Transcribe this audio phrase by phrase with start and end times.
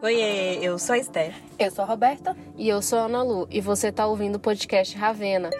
[0.00, 1.34] Oiê, eu sou a Esther.
[1.58, 2.36] Eu sou a Roberta.
[2.56, 3.48] E eu sou a Ana Lu.
[3.50, 5.50] E você tá ouvindo o podcast Ravena.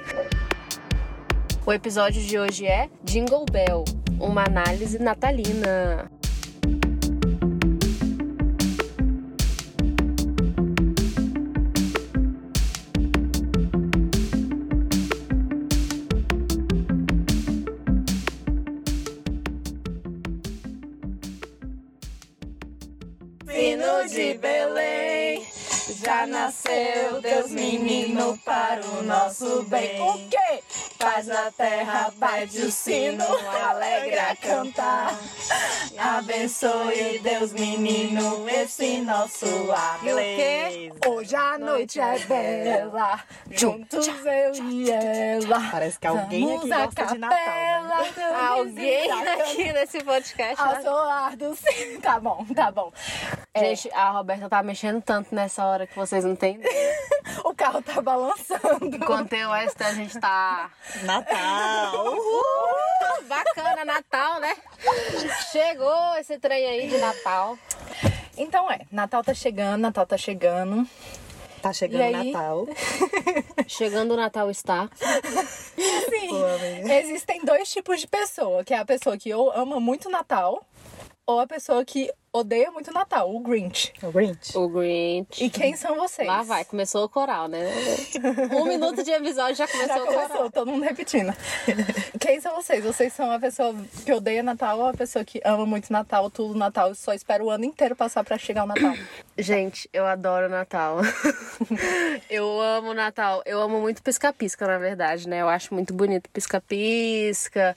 [1.67, 3.85] O episódio de hoje é Jingle Bell
[4.21, 6.11] uma análise natalina.
[26.09, 30.01] Já nasceu Deus menino para o nosso bem.
[30.01, 30.63] O quê?
[30.99, 35.17] Paz na terra, bate o sino, alegre a cantar.
[35.97, 40.01] Abençoe Deus menino, esse nosso lar.
[40.03, 40.93] E o quê?
[41.07, 45.71] Hoje a noite é bela, juntos eu e ela.
[45.71, 47.85] Parece que alguém Vamos aqui gosta de Natal.
[47.85, 48.35] né?
[48.49, 50.61] Alguém aqui nesse podcast.
[50.61, 50.83] Ao né?
[50.83, 52.01] soar do sino.
[52.01, 52.93] Tá bom, tá bom.
[53.55, 56.59] É, Gente, a Roberta tá mexendo tanto nessa hora que vocês não ideia.
[57.45, 58.97] o carro tá balançando.
[58.97, 60.71] Enquanto eu e a Esther, a gente tá.
[61.03, 62.17] Natal!
[62.17, 64.57] Uh, bacana, Natal, né?
[65.53, 67.59] Chegou esse trem aí de Natal.
[68.37, 70.89] Então é, Natal tá chegando, Natal tá chegando.
[71.61, 72.33] Tá chegando aí?
[72.33, 72.69] Natal.
[73.67, 74.89] Chegando o Natal está.
[76.09, 76.29] Sim.
[76.29, 76.93] Pô.
[76.93, 80.65] Existem dois tipos de pessoa, que é a pessoa que ou ama muito Natal,
[81.27, 83.93] ou a pessoa que odeia muito Natal, o Grinch.
[84.03, 84.57] O Grinch.
[84.57, 85.45] O Grinch.
[85.45, 86.27] E quem são vocês?
[86.27, 87.61] Lá vai, começou o coral, né?
[88.59, 90.29] Um minuto de episódio já começou Já o coral.
[90.29, 91.33] começou, todo mundo repetindo.
[92.21, 92.85] Quem são vocês?
[92.85, 96.55] Vocês são a pessoa que odeia Natal ou a pessoa que ama muito Natal, tudo
[96.59, 98.95] Natal, e só espera o ano inteiro passar pra chegar o Natal?
[99.41, 100.99] Gente, eu adoro Natal.
[102.29, 103.41] eu amo Natal.
[103.47, 105.41] Eu amo muito pisca-pisca, na verdade, né?
[105.43, 107.73] Eu acho muito bonito pisca-pisca.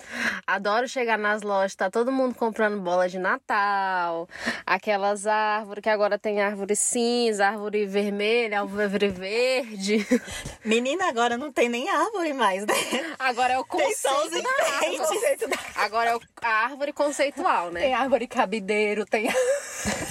[0.47, 4.27] Adoro chegar nas lojas, tá todo mundo comprando bola de Natal.
[4.65, 10.03] Aquelas árvores, que agora tem árvore cinza, árvore vermelha, árvore verde.
[10.65, 12.73] Menina, agora não tem nem árvore mais, né?
[13.19, 14.97] Agora é o Tem conceito da árvore.
[14.97, 17.81] Conceito da- Agora é a árvore conceitual, né?
[17.81, 19.29] Tem árvore cabideiro, tem.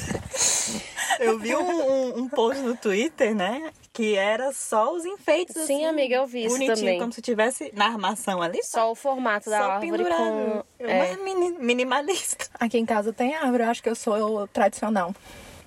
[1.20, 3.70] Eu vi um, um, um post no Twitter, né?
[3.92, 5.54] Que era só os enfeites.
[5.54, 6.98] Sim, assim, amiga, eu vi isso bonitinho, também.
[6.98, 8.62] como se tivesse na armação ali.
[8.62, 10.64] Só o formato da só árvore pendurado.
[10.78, 10.84] com.
[10.84, 11.16] É.
[11.16, 12.46] mini- minimalista.
[12.58, 15.14] Aqui em casa tem árvore, eu acho que eu sou tradicional.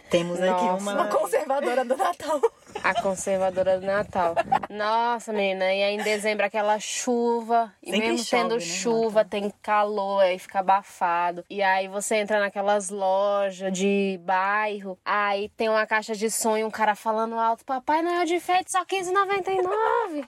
[0.09, 0.81] Temos aqui Nossa.
[0.83, 1.05] Uma uma.
[1.07, 2.39] conservadora do Natal.
[2.81, 4.35] A conservadora do Natal.
[4.69, 7.71] Nossa, menina, e aí em dezembro aquela chuva.
[7.81, 11.43] E Sempre mesmo chove, tendo né, chuva, tem calor, aí fica abafado.
[11.49, 16.63] E aí você entra naquelas lojas de bairro, aí tem uma caixa de som e
[16.63, 20.27] um cara falando alto: Papai Noel de enfeite só 15,99.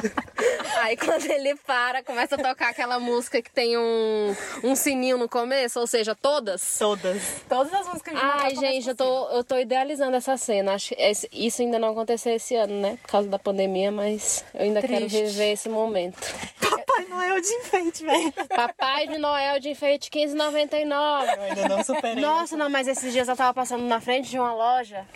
[0.82, 5.28] aí quando ele para, começa a tocar aquela música que tem um, um sininho no
[5.28, 6.78] começo, ou seja, todas.
[6.78, 7.42] Todas.
[7.48, 8.40] Todas as músicas de Natal.
[8.42, 8.94] Ai, gente, eu assim.
[8.94, 10.74] tô, eu tô idealizando essa cena.
[10.74, 10.94] Acho
[11.32, 12.98] isso ainda não aconteceu esse ano, né?
[13.02, 15.22] Por causa da pandemia, mas eu ainda quero Triste.
[15.24, 16.18] viver esse momento.
[16.60, 18.32] Papai Noel de enfeite, velho.
[18.48, 21.36] Papai de Noel de enfeite 15,99.
[21.36, 22.14] Eu ainda não superei.
[22.22, 25.06] Nossa, não, mas esses dias eu tava passando na frente de uma loja.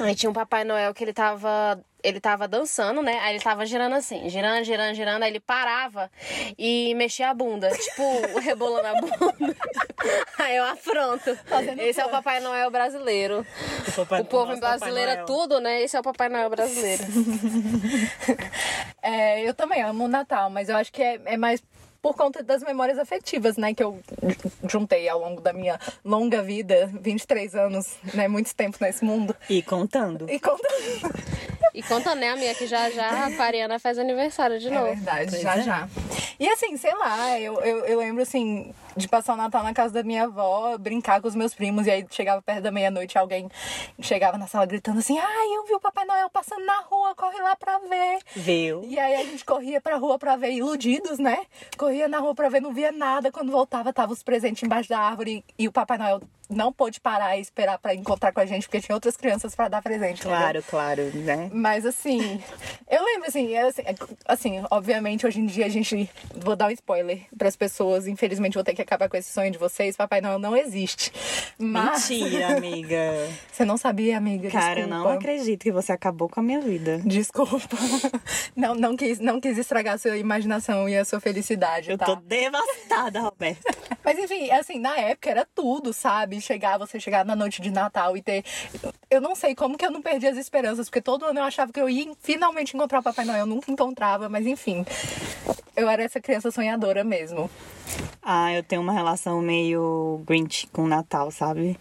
[0.00, 1.80] Aí tinha um Papai Noel que ele tava.
[2.06, 3.18] Ele tava dançando, né?
[3.20, 5.24] Aí ele tava girando assim, girando, girando, girando.
[5.24, 6.08] Aí ele parava
[6.56, 7.68] e mexia a bunda.
[7.70, 9.56] Tipo, rebolando a bunda.
[10.38, 11.36] Aí eu afronto.
[11.46, 12.08] Fazendo Esse é o.
[12.08, 13.44] Papai Noel brasileiro.
[13.88, 15.82] O, papai- O povo Papai brasileiro é tudo, né?
[15.82, 17.02] Esse é o Papai Noel brasileiro.
[19.02, 21.62] É, eu também amo o Natal, mas eu acho que é, é mais
[22.06, 23.74] por conta das memórias afetivas, né?
[23.74, 23.98] Que eu
[24.68, 28.28] juntei ao longo da minha longa vida, 23 anos, né?
[28.28, 29.34] Muito tempo nesse mundo.
[29.50, 30.30] E contando.
[30.30, 30.68] E conta.
[31.74, 34.86] E conta, né, amiga, que já já a Pariana faz aniversário de É novo.
[34.86, 35.62] verdade, Pois já é.
[35.62, 35.88] já.
[36.38, 39.92] E assim, sei lá, eu, eu, eu lembro assim, de passar o Natal na casa
[39.92, 43.48] da minha avó, brincar com os meus primos, e aí chegava perto da meia-noite, alguém
[44.00, 47.40] chegava na sala gritando assim, ai, eu vi o Papai Noel passando na rua, corre
[47.40, 48.18] lá pra ver.
[48.34, 48.82] Viu?
[48.84, 51.38] E aí a gente corria pra rua pra ver iludidos, né?
[51.76, 53.32] Corria na rua pra ver, não via nada.
[53.32, 57.36] Quando voltava, tava os presentes embaixo da árvore e o Papai Noel não pôde parar
[57.36, 60.20] e esperar pra encontrar com a gente, porque tinha outras crianças pra dar presente.
[60.20, 60.38] entendeu?
[60.38, 61.50] Claro, claro, né?
[61.52, 62.40] Mas assim,
[62.90, 63.82] eu lembro assim, é assim,
[64.26, 66.08] assim, obviamente hoje em dia a gente.
[66.34, 69.58] Vou dar um spoiler pras pessoas, infelizmente vou ter que acabar com esse sonho de
[69.58, 69.96] vocês.
[69.96, 71.12] Papai Noel não existe.
[71.58, 72.08] Mas.
[72.08, 72.96] Mentira, amiga.
[73.50, 74.50] Você não sabia, amiga?
[74.50, 75.08] Cara, eu Desculpa.
[75.08, 77.00] não acredito que você acabou com a minha vida.
[77.04, 77.76] Desculpa.
[78.54, 81.90] Não, não, quis, não quis estragar a sua imaginação e a sua felicidade.
[81.90, 82.06] Eu tá?
[82.06, 83.74] tô devastada, Roberta.
[84.04, 86.35] Mas enfim, assim, na época era tudo, sabe?
[86.40, 88.44] Chegar, você chegar na noite de Natal e ter.
[89.10, 91.72] Eu não sei como que eu não perdi as esperanças, porque todo ano eu achava
[91.72, 93.40] que eu ia finalmente encontrar o Papai Noel.
[93.40, 94.84] Eu nunca encontrava, mas enfim.
[95.74, 97.50] Eu era essa criança sonhadora mesmo.
[98.22, 101.78] Ah, eu tenho uma relação meio Grinch com o Natal, sabe?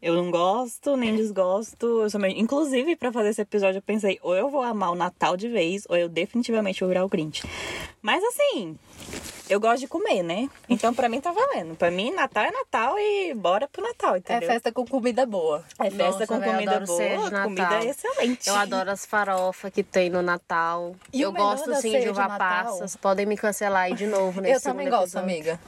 [0.00, 2.02] Eu não gosto, nem desgosto.
[2.02, 2.38] Eu sou meio...
[2.38, 5.84] Inclusive, pra fazer esse episódio, eu pensei, ou eu vou amar o Natal de vez,
[5.88, 7.42] ou eu definitivamente vou virar o Grinch.
[8.00, 8.78] Mas assim,
[9.48, 10.48] eu gosto de comer, né?
[10.68, 11.76] Então pra mim tá valendo.
[11.76, 14.48] Pra mim, Natal é Natal e bora pro Natal, É entendeu?
[14.48, 15.64] festa com comida boa.
[15.78, 18.48] É festa Nossa, com véi, eu comida boa, de comida excelente.
[18.48, 20.94] Eu adoro as farofas que tem no Natal.
[21.12, 22.96] E eu o melhor gosto da sim de uva Natal- passas.
[22.96, 25.28] Podem me cancelar aí de novo nesse Eu também gosto, episódio.
[25.30, 25.60] amiga.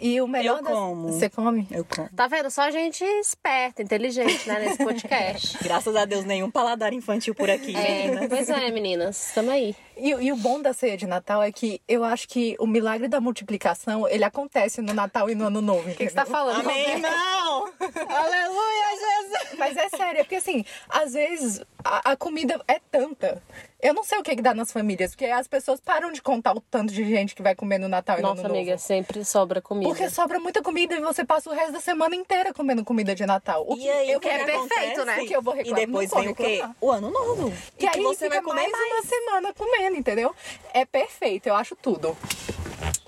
[0.00, 1.12] E o melhor Eu das- como.
[1.12, 1.66] Você come?
[1.70, 2.08] Eu como.
[2.10, 2.50] Tá vendo?
[2.50, 5.56] Só gente esperta, inteligente, né, nesse podcast.
[5.62, 8.28] Graças a Deus, nenhum paladar infantil por aqui, É, meninas.
[8.28, 9.30] pois é, meninas.
[9.34, 9.74] Tamo aí.
[9.96, 13.08] E, e o bom da ceia de Natal é que eu acho que o milagre
[13.08, 15.88] da multiplicação, ele acontece no Natal e no Ano Novo.
[15.88, 16.60] O que, que você tá falando?
[16.60, 17.64] Amém, não!
[18.08, 19.58] Aleluia, Jesus!
[19.58, 23.42] Mas é sério, é porque assim, às vezes a, a comida é tanta.
[23.84, 26.56] Eu não sei o que, que dá nas famílias, porque as pessoas param de contar
[26.56, 28.82] o tanto de gente que vai comer no Natal e no Nossa, amiga, Novo.
[28.82, 29.86] sempre sobra comida.
[29.90, 33.26] Porque sobra muita comida e você passa o resto da semana inteira comendo comida de
[33.26, 33.62] Natal.
[33.68, 35.20] O E aí, eu o que é perfeito, né?
[35.20, 35.80] O que eu vou E reclamar?
[35.84, 36.64] depois não vou vem o quê?
[36.80, 37.52] O ano novo.
[37.76, 40.34] Que aí você fica vai comer mais, uma semana comendo, entendeu?
[40.72, 42.16] É perfeito, eu acho tudo.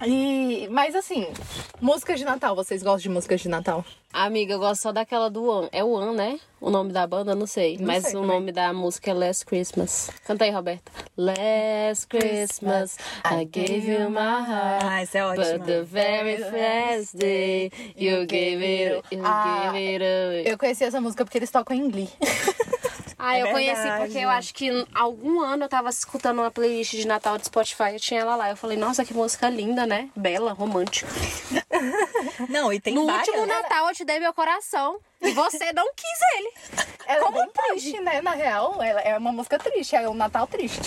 [0.05, 1.27] E, mas assim,
[1.81, 3.83] músicas de Natal, vocês gostam de músicas de Natal?
[4.13, 5.69] Amiga, eu gosto só daquela do One.
[5.73, 6.39] É One, né?
[6.61, 7.77] O nome da banda, não sei.
[7.79, 8.29] Não mas sei o também.
[8.37, 10.11] nome da música é Last Christmas.
[10.27, 10.91] Canta aí, Roberta.
[11.17, 14.83] Last Christmas, I gave you my heart.
[14.85, 15.59] Ah, isso é ótimo.
[15.59, 20.45] But the very first day you gave it, you Ah, gave it away.
[20.47, 22.09] Eu conheci essa música porque eles tocam em Glee.
[23.27, 24.05] Ah, É eu conheci verdade.
[24.05, 27.95] porque eu acho que algum ano eu tava escutando uma playlist de Natal de Spotify
[27.97, 28.51] e tinha ela lá.
[28.51, 30.09] Eu falei, nossa, que música linda, né?
[30.15, 31.11] Bela, romântica.
[32.49, 33.27] Não, e tem No várias.
[33.29, 36.53] último Natal eu te dei meu coração e você não quis ele.
[37.07, 38.21] Ela Como é bem triste, né?
[38.21, 40.81] Na real, ela é uma música triste, é um Natal triste.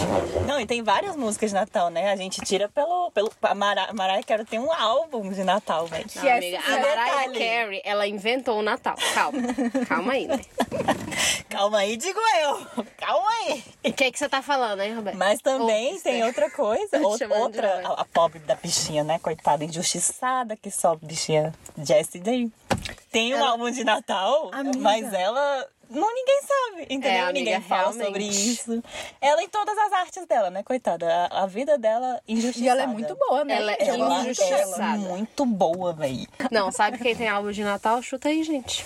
[0.46, 2.12] Não, e tem várias músicas de Natal, né?
[2.12, 3.10] A gente tira pelo.
[3.12, 6.06] pelo a Mara, Mariah Carey tem um álbum de Natal, velho.
[6.24, 7.32] É amiga, a Mariah.
[7.34, 8.96] Carey, ela inventou o Natal.
[9.14, 9.40] Calma.
[9.88, 10.40] Calma aí, né?
[11.50, 12.84] Calma aí, digo eu.
[12.98, 13.64] Calma aí.
[13.86, 15.18] O que, é que você tá falando, hein, Roberto?
[15.18, 17.00] Mas também tem outra coisa.
[17.40, 19.20] outra, a, a pobre da bichinha, né?
[19.20, 22.52] Coitada, injustiçada, que só bichinha Jessie Day.
[23.12, 24.78] Tem um Ela- álbum de Natal, Amiga.
[24.80, 25.68] mas ela.
[25.90, 27.12] Não, ninguém sabe, entendeu?
[27.12, 28.06] É, amiga, ninguém fala realmente.
[28.06, 28.84] sobre isso.
[29.20, 31.08] Ela em todas as artes dela, né, coitada?
[31.32, 32.66] A, a vida dela injustiçada.
[32.66, 33.56] E ela é muito boa, né?
[33.56, 34.84] Ela é Ela amo injustiçada.
[34.84, 36.28] é muito boa, véi.
[36.52, 38.02] Não, sabe quem tem álbum de Natal?
[38.04, 38.86] Chuta aí, gente.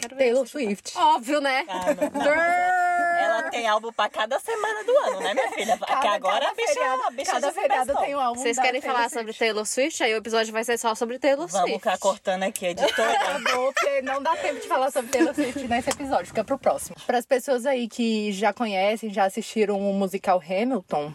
[0.00, 0.24] Quero ver.
[0.24, 0.92] Taylor Swift.
[0.98, 1.64] Óbvio, né?
[1.68, 3.03] Ah, não, não.
[3.16, 5.78] Ela tem álbum pra cada semana do ano, né, minha filha?
[5.78, 8.96] que agora a bicha, feriado, a bicha cada feriado tem um álbum Vocês querem Taylor
[8.96, 9.18] falar Swift.
[9.26, 10.02] sobre Taylor Swift?
[10.02, 11.78] Aí o episódio vai ser só sobre Taylor Vamos Swift.
[11.78, 13.12] ficar cortando aqui, editora.
[13.20, 16.96] Acabou, porque não dá tempo de falar sobre Taylor Swift nesse episódio, fica pro próximo.
[17.06, 21.12] Para as pessoas aí que já conhecem, já assistiram o musical Hamilton,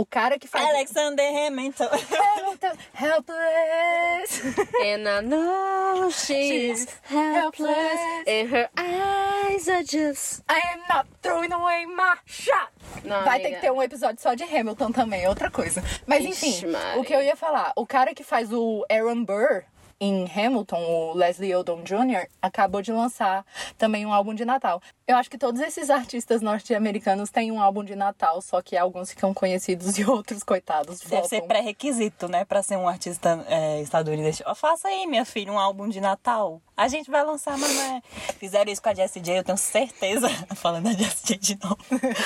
[0.00, 0.64] o cara que faz.
[0.66, 1.88] Alexander Hamilton.
[1.90, 4.40] Hamilton, helpless.
[4.82, 11.86] And I know she's helpless And her eyes are just I am not throwing away
[11.86, 12.70] my shot.
[13.04, 13.48] Não, Vai amiga.
[13.48, 15.82] ter que ter um episódio só de Hamilton também, outra coisa.
[16.06, 17.00] Mas Ixi, enfim, Maria.
[17.00, 19.64] o que eu ia falar, o cara que faz o Aaron Burr
[20.00, 23.44] em Hamilton, o Leslie Odom Jr., acabou de lançar
[23.76, 24.80] também um álbum de Natal.
[25.06, 29.10] Eu acho que todos esses artistas norte-americanos têm um álbum de Natal, só que alguns
[29.10, 34.42] ficam conhecidos e outros, coitados, Deve ser pré-requisito, né, pra ser um artista é, estadunidense.
[34.46, 36.62] Ó, faça aí, minha filha, um álbum de Natal.
[36.76, 38.02] A gente vai lançar, mas não é.
[38.38, 40.30] Fizeram isso com a Jessie J, eu tenho certeza.
[40.56, 41.76] Falando da Jessie J de novo.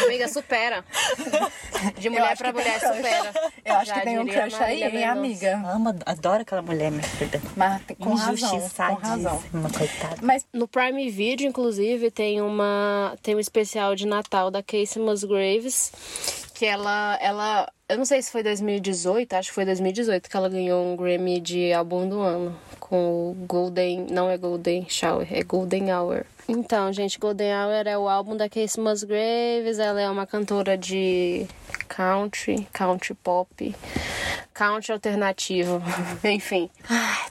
[0.05, 0.85] Amiga, supera
[1.99, 3.33] De mulher pra mulher, supera
[3.65, 5.57] Eu acho Já que tem um crush aí, hein, amiga?
[5.67, 7.43] Amo, adoro aquela mulher, minha filha.
[7.99, 9.43] Com razão, com razão.
[9.77, 10.17] Coitada.
[10.23, 15.93] Mas No Prime Video, inclusive, tem uma tem um especial de Natal da Casey Musgraves,
[16.55, 20.49] que ela ela eu não sei se foi 2018, acho que foi 2018 que ela
[20.49, 25.43] ganhou um Grammy de álbum do ano com o Golden, não é Golden Shower, é
[25.43, 26.25] Golden Hour.
[26.47, 31.47] Então, gente, Golden Hour é o álbum da Casey Musgraves, ela é uma cantora de
[31.89, 33.75] country, country pop,
[34.53, 35.83] country alternativo,
[36.23, 36.69] enfim.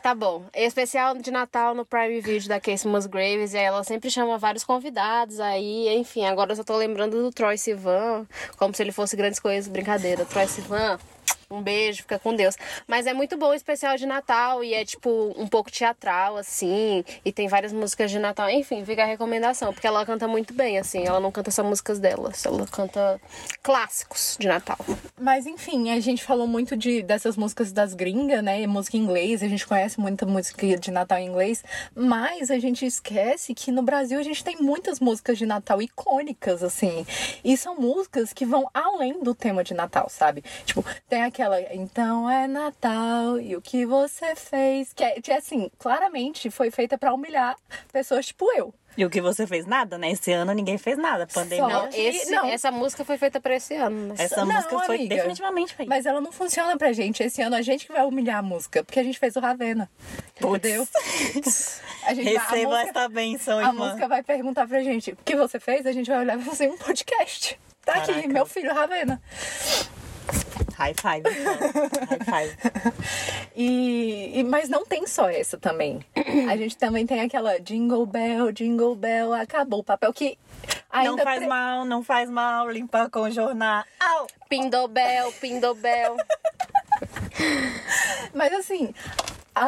[0.01, 0.45] Tá bom.
[0.55, 5.39] Especial de Natal no Prime Video da Casey Musgraves, e ela sempre chama vários convidados
[5.39, 6.25] aí, enfim.
[6.25, 8.25] Agora eu só tô lembrando do Troy Sivan,
[8.57, 10.25] como se ele fosse grandes coisas, brincadeira.
[10.25, 10.97] Troy Sivan,
[11.53, 12.55] um beijo, fica com Deus.
[12.87, 17.03] Mas é muito bom o especial de Natal e é tipo um pouco teatral, assim.
[17.23, 18.49] E tem várias músicas de Natal.
[18.49, 21.05] Enfim, fica a recomendação, porque ela canta muito bem, assim.
[21.05, 23.19] Ela não canta só músicas delas, ela canta
[23.61, 24.77] clássicos de Natal.
[25.19, 28.65] Mas enfim, a gente falou muito de, dessas músicas das gringas, né?
[28.67, 31.63] Música em inglês, a gente conhece muita música de Natal em inglês,
[31.95, 36.63] mas a gente esquece que no Brasil a gente tem muitas músicas de Natal icônicas,
[36.63, 37.05] assim.
[37.43, 40.43] E são músicas que vão além do tema de Natal, sabe?
[40.65, 44.93] Tipo, tem aquela aquela, então é Natal e o que você fez?
[44.93, 47.55] Que, é, que assim, claramente foi feita pra humilhar
[47.91, 48.73] pessoas tipo eu.
[48.95, 49.65] E o que você fez?
[49.65, 50.11] Nada, né?
[50.11, 51.25] Esse ano ninguém fez nada.
[51.25, 51.67] Pandemia.
[51.67, 52.45] Não, esse- não.
[52.45, 54.09] Essa música foi feita pra esse ano.
[54.09, 54.15] né?
[54.19, 55.15] Essa Não, música foi amiga.
[55.15, 55.89] definitivamente feita.
[55.89, 57.23] Mas ela não funciona pra gente.
[57.23, 59.89] Esse ano a gente que vai humilhar a música, porque a gente fez o Ravena.
[60.39, 60.87] Entendeu?
[62.05, 63.85] A gente vai- a Receba música- essa benção, A irmã.
[63.87, 66.69] música vai perguntar pra gente o que você fez, a gente vai olhar e fazer
[66.69, 67.59] um podcast.
[67.83, 68.27] Tá aqui, Caraca.
[68.27, 69.19] meu filho Ravena.
[70.83, 71.23] High five.
[71.29, 72.09] então.
[72.09, 72.55] High five.
[73.55, 76.03] E, e- mas não tem só essa também.
[76.49, 80.39] A gente também tem aquela Jingle Bell, Jingle Bell, acabou o papel que
[80.89, 83.83] ainda não faz pre- mal, não faz mal, limpar com jornal.
[84.49, 86.17] Pindobel, Pindobel.
[88.33, 88.93] Mas assim,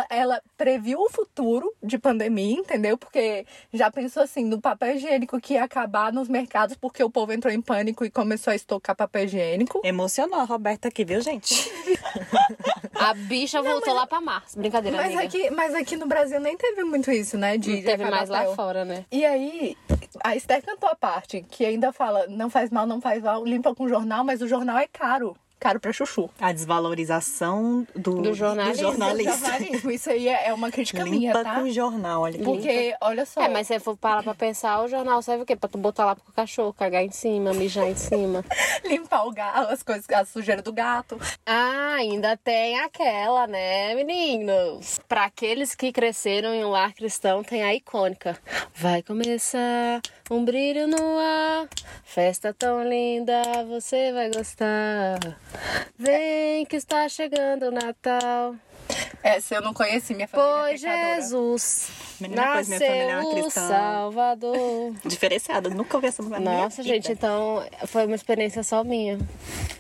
[0.09, 2.97] ela previu o futuro de pandemia, entendeu?
[2.97, 7.33] Porque já pensou assim, no papel higiênico que ia acabar nos mercados porque o povo
[7.33, 9.81] entrou em pânico e começou a estocar papel higiênico.
[9.83, 11.71] Emocionou a Roberta aqui, viu, gente?
[12.95, 14.55] A bicha voltou lá pra Mars.
[14.55, 15.23] Brincadeira, Mas amiga.
[15.23, 17.57] aqui, mas aqui no Brasil nem teve muito isso, né?
[17.57, 19.05] De, Não de teve acabar mais lá fora, né?
[19.11, 19.77] E aí,
[20.23, 23.75] a Esther cantou a parte que ainda fala: não faz mal, não faz mal, limpa
[23.75, 25.35] com jornal, mas o jornal é caro.
[25.59, 26.29] Caro pra chuchu.
[26.39, 28.83] A desvalorização do, Do jornalista.
[28.83, 28.91] do.
[28.91, 31.55] Jornalismo, isso aí é uma crítica minha, Limpa tá?
[31.59, 32.43] com jornal, olha.
[32.43, 33.41] Porque, olha só.
[33.41, 35.55] É, mas se for parar pra pensar, o jornal serve o quê?
[35.55, 38.43] Pra tu botar lá pro cachorro, cagar em cima, mijar em cima.
[38.85, 41.19] limpar o gato, as coisas, a sujeira do gato.
[41.45, 44.99] Ah, ainda tem aquela, né, meninos?
[45.07, 48.37] Pra aqueles que cresceram em um lar cristão, tem a icônica.
[48.75, 51.67] Vai começar um brilho no ar,
[52.03, 55.19] festa tão linda, você vai gostar.
[55.97, 58.55] Vem que está chegando o Natal.
[59.23, 61.15] Essa eu não conheci, minha família é Pois pecadora.
[61.15, 61.87] Jesus
[62.19, 63.67] Menina, pois minha família é uma cristã.
[63.67, 64.93] Salvador.
[65.03, 66.39] Diferenciada, nunca ouvi essa música.
[66.39, 66.95] na minha Nossa, vida.
[66.95, 69.17] gente, então foi uma experiência só minha.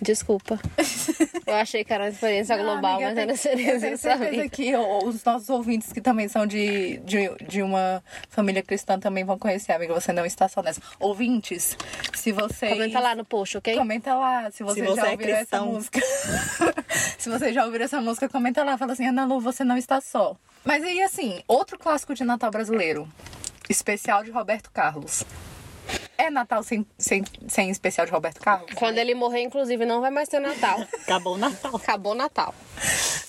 [0.01, 0.59] Desculpa.
[1.45, 3.75] Eu achei que era uma experiência Não, global, amiga, mas era uma eu tenho- eu
[3.75, 4.49] experiência tenho só certeza minha.
[4.49, 9.23] que o- os nossos ouvintes que também são de, de, de uma família cristã também
[9.23, 9.93] vão conhecer, amiga.
[9.93, 10.81] Você não está só nessa.
[10.99, 11.77] Ouvintes,
[12.15, 12.73] se vocês.
[12.73, 13.77] Comenta lá no post, ok?
[13.77, 15.65] Comenta lá se vocês você já é ouviram essa cristão.
[15.67, 16.01] música.
[17.19, 18.75] se vocês já ouviram essa música, comenta lá.
[18.79, 20.35] Fala assim, Ana Lu, você não está só.
[20.63, 23.07] Mas aí, assim, outro clássico de Natal brasileiro.
[23.69, 25.23] Especial de Roberto Carlos.
[26.17, 28.71] É Natal sem, sem, sem especial de Roberto Carlos?
[28.75, 30.79] Quando ele morrer, inclusive, não vai mais ter Natal.
[31.03, 31.75] Acabou o Natal.
[31.75, 32.55] Acabou o Natal.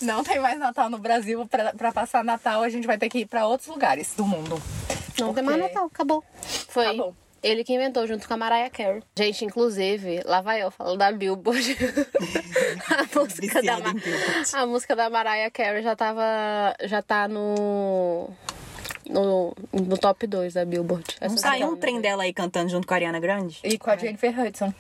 [0.01, 1.45] Não tem mais Natal no Brasil.
[1.47, 4.63] Pra, pra passar Natal, a gente vai ter que ir pra outros lugares do mundo.
[5.19, 6.25] Não tem Porque- mais Natal, acabou.
[6.69, 7.15] Foi Acabou.
[7.47, 9.03] Ele que inventou junto com a Mariah Carey.
[9.17, 11.76] Gente, inclusive, lá vai eu falando da Billboard.
[12.91, 14.50] a música da, Ma- Billboard.
[14.53, 16.23] a música da Mariah Carey já tava
[16.85, 18.29] já tá no
[19.09, 21.05] no, no top 2 da Billboard.
[21.21, 23.61] Essa saiu um trem dela aí cantando junto com a Ariana Grande?
[23.62, 24.75] E com a Jennifer Hudson.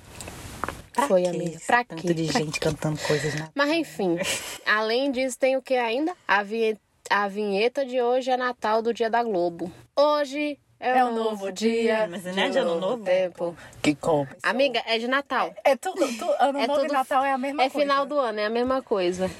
[0.92, 1.58] Pra Foi, quê amiga.
[1.66, 2.14] Pra tanto quê?
[2.14, 3.48] de gente cantando coisas, né?
[3.54, 4.16] Mas enfim,
[4.66, 6.12] além disso, tem o que ainda?
[6.26, 6.80] A vinheta,
[7.10, 9.70] a vinheta de hoje é Natal do Dia da Globo.
[9.94, 12.06] Hoje é, É um um novo dia.
[12.10, 13.04] Mas não é de ano novo?
[13.04, 13.56] tempo.
[13.82, 14.36] Que começou.
[14.42, 15.54] Amiga, é de Natal.
[15.64, 17.86] É tudo, tu- ano É novo tudo- e Natal é a mesma É coisa.
[17.86, 19.30] final do ano, é a mesma coisa.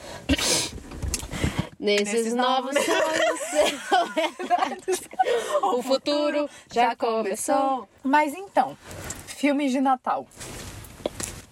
[1.79, 3.41] Nesses, Nesses novos novos- sonhos,
[5.79, 7.87] o futuro já começou.
[8.03, 8.77] Mas então,
[9.27, 10.27] filmes de Natal.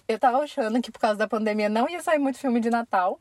[0.07, 3.19] Eu tava achando que por causa da pandemia não ia sair muito filme de Natal,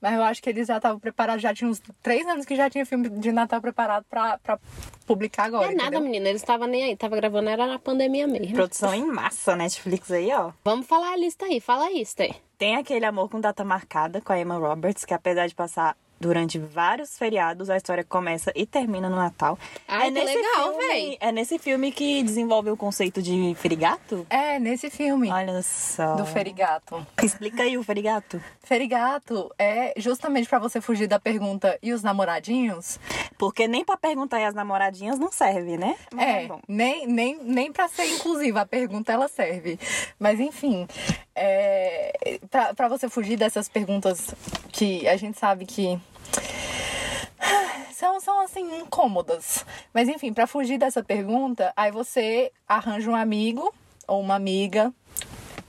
[0.00, 2.68] mas eu acho que eles já estavam preparados, já tinha uns três anos que já
[2.68, 4.58] tinha filme de Natal preparado pra, pra
[5.06, 5.72] publicar Não agora.
[5.72, 6.02] é nada, entendeu?
[6.02, 6.28] menina.
[6.28, 6.96] Eles estavam nem aí.
[6.96, 8.54] Tava gravando, era na pandemia mesmo.
[8.54, 10.52] Produção em massa, Netflix aí, ó.
[10.64, 11.58] Vamos falar a lista aí.
[11.60, 12.34] Fala aí, Stê.
[12.58, 16.58] Tem aquele Amor com Data Marcada com a Emma Roberts, que apesar de passar durante
[16.58, 19.58] vários feriados, a história começa e termina no Natal.
[19.86, 21.16] Ai, que legal, filme- véi.
[21.20, 24.26] É nesse filme que desenvolve o conceito de ferigato?
[24.30, 26.14] É, nesse filme Olha só.
[26.16, 27.06] do Ferigato.
[27.22, 28.40] Explica aí o ferigato.
[28.62, 32.98] Ferigato é justamente pra você fugir da pergunta e os namoradinhos?
[33.38, 35.96] Porque nem pra perguntar aí as namoradinhas não serve, né?
[36.12, 36.60] Mas É, tá bom.
[36.66, 39.78] nem, nem, nem pra ser inclusiva, a pergunta ela serve.
[40.18, 40.86] Mas enfim,
[41.34, 42.38] é,
[42.74, 44.34] pra você fugir dessas perguntas
[44.72, 45.98] que a gente sabe que
[47.92, 49.64] são, são assim, incômodas.
[49.92, 53.72] Mas enfim, pra fugir dessa pergunta, aí você arranja um amigo
[54.06, 54.92] ou uma amiga,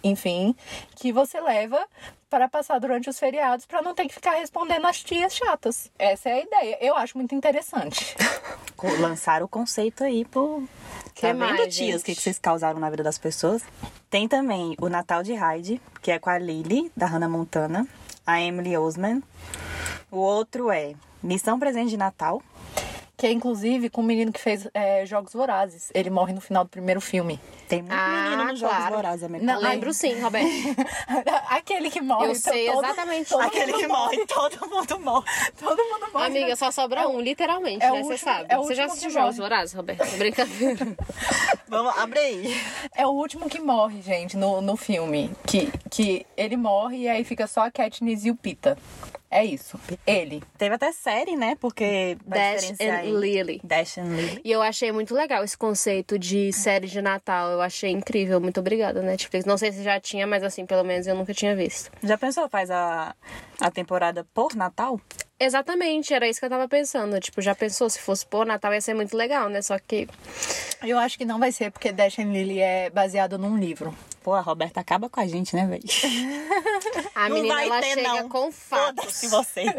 [0.03, 0.55] enfim,
[0.95, 1.85] que você leva
[2.29, 5.89] para passar durante os feriados pra não ter que ficar respondendo as tias chatas.
[5.97, 6.77] Essa é a ideia.
[6.81, 8.15] Eu acho muito interessante.
[8.99, 10.63] Lançaram o conceito aí por.
[11.15, 13.63] Que tá vendo, mais, tias, o que, que vocês causaram na vida das pessoas?
[14.07, 17.87] Tem também o Natal de Hyde, que é com a Lily, da Hannah Montana,
[18.27, 19.23] a Emily Osman.
[20.11, 20.93] O outro é
[21.23, 22.43] Missão Presente de Natal.
[23.17, 25.89] Que é inclusive com o menino que fez é, Jogos Vorazes.
[25.91, 27.39] Ele morre no final do primeiro filme.
[27.67, 28.95] Tem muito Ah, menino nos Jogos claro.
[28.95, 29.43] Vorazes, amigo.
[29.43, 30.47] Não, Lembro sim, Roberto.
[31.49, 32.27] Aquele que morre.
[32.27, 33.29] Eu então sei todo- exatamente.
[33.29, 35.25] todo Aquele que morre, todo mundo morre.
[35.59, 36.25] Todo mundo morre.
[36.27, 38.03] Amiga, só sobra um, literalmente, é né?
[38.03, 38.45] Você sabe.
[38.49, 39.37] é Você já assistiu Jogos.
[39.37, 40.05] Vorazes, Roberto?
[40.17, 40.85] Brincadeira.
[41.67, 42.55] Vamos, abre aí.
[42.95, 45.31] É o último que morre, gente, no, no filme.
[45.45, 48.77] Que, que ele morre e aí fica só a Katniss e o Pita.
[49.29, 49.79] É isso.
[50.05, 50.41] Ele.
[50.57, 51.57] Teve até série, né?
[51.59, 52.17] Porque.
[52.25, 53.19] Dash and.
[53.19, 53.59] Lily.
[53.63, 54.41] Dash and Lily.
[54.43, 57.49] E eu achei muito legal esse conceito de série de Natal.
[57.51, 58.39] Eu achei incrível.
[58.39, 59.45] Muito obrigada, Netflix.
[59.45, 61.91] Não sei se já tinha, mas assim, pelo menos eu nunca tinha visto.
[62.01, 63.13] Já pensou, faz a,
[63.59, 64.99] a temporada por Natal?
[65.39, 67.19] Exatamente, era isso que eu tava pensando.
[67.19, 69.61] Tipo, já pensou se fosse por Natal ia ser muito legal, né?
[69.61, 70.07] Só que.
[70.81, 73.93] Eu acho que não vai ser, porque Dash and Lily é baseado num livro.
[74.27, 75.83] Pô, a Roberta acaba com a gente, né, velho?
[77.15, 78.27] A Não menina vai ela ter, chega não.
[78.27, 79.21] com fatos.
[79.21, 79.71] Foda-se vocês.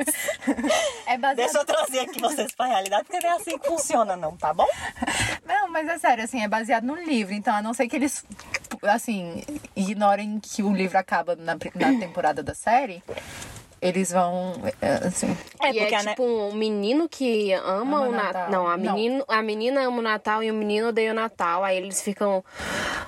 [1.07, 1.37] É baseado.
[1.37, 4.55] Deixa eu trazer aqui vocês pra realidade, porque não é assim que funciona, não, tá
[4.55, 4.67] bom?
[5.45, 7.35] Não, mas é sério, assim, é baseado num livro.
[7.35, 8.25] Então, a não ser que eles,
[8.85, 9.45] assim,
[9.77, 13.03] ignorem que o livro acaba na, na temporada da série,
[13.81, 15.37] eles vão, é, assim...
[15.63, 18.33] É, e porque é tipo um menino que ama, Ama o Natal.
[18.33, 18.51] Natal.
[18.51, 18.95] Não, a, Não.
[18.95, 21.63] menino, a menina ama o Natal e o menino odeia o Natal.
[21.65, 22.45] Aí eles ficam.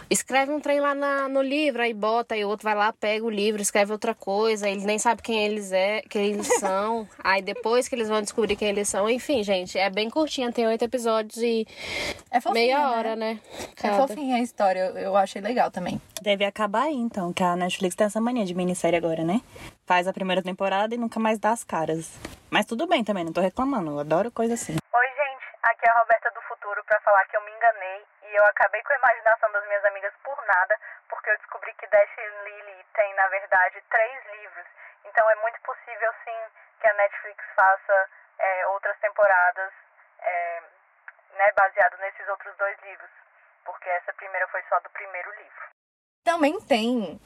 [0.08, 3.24] Escreve um trem lá na- no livro, aí bota, aí o outro vai lá, pega
[3.24, 4.68] o livro, escreve outra coisa.
[4.68, 7.06] Eles nem sabem quem eles é, quem eles são.
[7.22, 9.08] aí depois que eles vão descobrir quem eles são.
[9.08, 11.66] Enfim, gente, é bem curtinha, tem oito episódios e
[12.30, 12.86] É fofinha, meia né?
[12.86, 13.40] hora, né?
[13.60, 14.06] É Cada.
[14.08, 16.00] fofinha a história, eu, eu achei legal também.
[16.22, 19.40] Deve acabar aí, então, que a Netflix tem essa mania de minissérie agora, né?
[19.86, 20.59] Faz a primeira temporada
[20.92, 22.20] e nunca mais dá as caras.
[22.52, 23.92] Mas tudo bem também, não tô reclamando.
[23.92, 24.76] Eu adoro coisa assim.
[24.76, 25.46] Oi, gente.
[25.62, 28.82] Aqui é a Roberta do Futuro para falar que eu me enganei e eu acabei
[28.82, 30.76] com a imaginação das minhas amigas por nada,
[31.08, 34.66] porque eu descobri que Dash Lily tem, na verdade, três livros.
[35.06, 36.40] Então é muito possível, sim,
[36.78, 39.72] que a Netflix faça é, outras temporadas
[40.20, 40.62] é,
[41.38, 43.10] né, baseado nesses outros dois livros,
[43.64, 45.64] porque essa primeira foi só do primeiro livro.
[46.22, 47.18] Também tem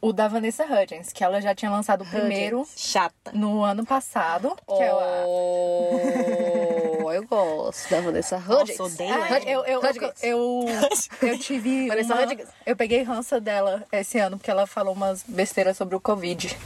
[0.00, 3.32] o da Vanessa Hudgens, que ela já tinha lançado o primeiro Chata.
[3.34, 7.00] no ano passado, que é o...
[7.04, 8.78] Oh, eu gosto da Vanessa Hudgens.
[8.78, 9.38] Nossa, odeio Ah, ela.
[9.40, 10.22] eu, eu, Hudgens.
[10.22, 10.64] eu,
[11.28, 11.88] eu tive.
[11.88, 12.48] Vanessa uma- Hudgens.
[12.64, 16.56] eu peguei rança dela esse ano, porque ela falou umas besteiras sobre o Covid.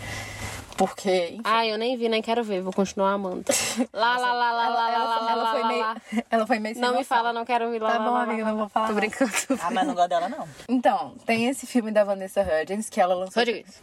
[0.77, 3.45] Porque, enfim, Ah, eu nem vi, nem quero ver, vou continuar amando.
[3.93, 4.89] Lá, lá, lá, lá, lá, lá, lá,
[5.21, 5.81] lá, ela, lá, foi lá, meio.
[5.81, 5.97] lá.
[6.31, 7.17] Ela foi meio sem Não me noção.
[7.17, 7.93] fala, não quero ouvir lá.
[7.93, 8.51] Tá lá, bom, lá, amiga, lá.
[8.51, 8.89] não vou falar.
[8.89, 9.31] Tô brincando.
[9.63, 10.49] Ah, mas não gosto dela, não.
[10.69, 13.41] Então, tem esse filme da Vanessa Hudgens que ela lançou.
[13.41, 13.81] Rodrigues.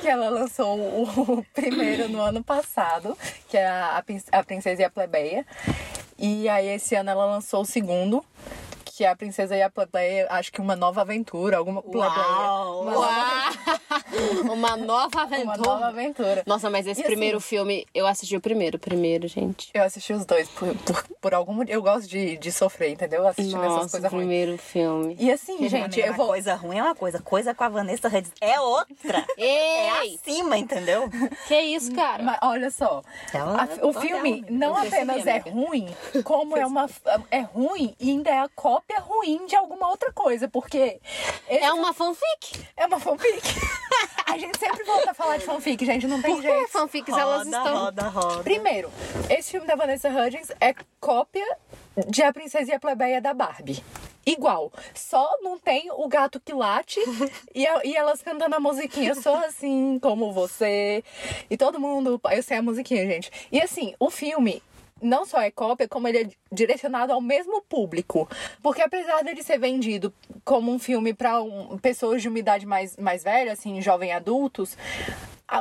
[0.00, 3.16] que ela lançou o primeiro no ano passado,
[3.48, 5.44] que é a, a Princesa e a Plebeia.
[6.18, 8.24] E aí esse ano ela lançou o segundo,
[8.98, 11.80] que é a Princesa e a Plebeia, acho que uma nova aventura, alguma.
[11.86, 12.82] Uau!
[12.82, 14.52] Uma, nova, Uau!
[14.52, 15.56] Uma nova uma aventura.
[15.58, 16.42] nova aventura.
[16.46, 19.70] Nossa, mas esse E assim- primeiro filme, eu assisti o primeiro, primeiro, gente.
[19.72, 21.78] Eu assisti os dois por, por, por algum motivo.
[21.78, 23.24] Eu gosto de, de sofrer, entendeu?
[23.26, 24.22] Assistindo essas Nossa, o coisas ruins.
[24.26, 25.16] primeiro filme.
[25.20, 26.26] E assim, gente, eu Uma vou.
[26.28, 29.24] Coisa ruim é uma coisa, coisa com a Vanessa Hudgens é outra.
[29.38, 31.08] É acima, entendeu?
[31.46, 32.22] Que isso, cara?
[32.22, 35.88] Mas olha só, Ela- a- o ela- filme não apenas é ruim,
[36.24, 36.88] como é uma
[37.30, 40.98] é ruim e ainda é a cópia ruim de alguma outra coisa, porque
[41.48, 42.64] esse É uma fanfic.
[42.76, 43.42] é uma fanfic.
[44.26, 46.68] A gente sempre volta a falar de fanfic, gente, não tem Por que jeito.
[46.70, 47.76] fanfics elas Roda, estão...
[47.78, 48.42] roda, roda.
[48.42, 48.90] Primeiro,
[49.30, 51.46] esse filme da Vanessa Hudgens é cópia
[52.08, 53.82] de A Princesa e a Plebeia da Barbie.
[54.26, 54.70] Igual.
[54.94, 57.00] Só não tem o gato que late
[57.54, 61.02] e, a- e elas cantando a musiquinha só assim, como você.
[61.48, 62.20] E todo mundo.
[62.30, 63.30] Eu sei a musiquinha, gente.
[63.50, 64.62] E assim, o filme.
[65.00, 68.28] Não só é cópia, como ele é direcionado ao mesmo público.
[68.62, 70.12] Porque apesar dele ser vendido
[70.44, 71.34] como um filme para
[71.80, 74.76] pessoas de uma idade mais, mais velha, assim, jovem adultos,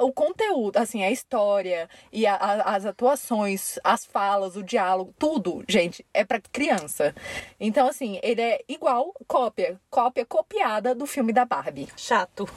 [0.02, 5.64] o conteúdo, assim, a história e a- a- as atuações, as falas, o diálogo, tudo,
[5.68, 7.16] gente, é pra criança.
[7.60, 11.88] Então, assim, ele é igual cópia, cópia copiada do filme da Barbie.
[11.96, 12.48] Chato.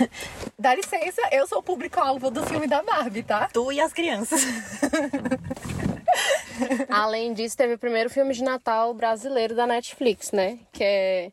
[0.58, 3.48] Dá licença, eu sou o público-alvo do filme da Barbie, tá?
[3.52, 4.44] Tu e as crianças.
[6.88, 10.58] Além disso, teve o primeiro filme de Natal brasileiro da Netflix, né?
[10.72, 11.32] Que é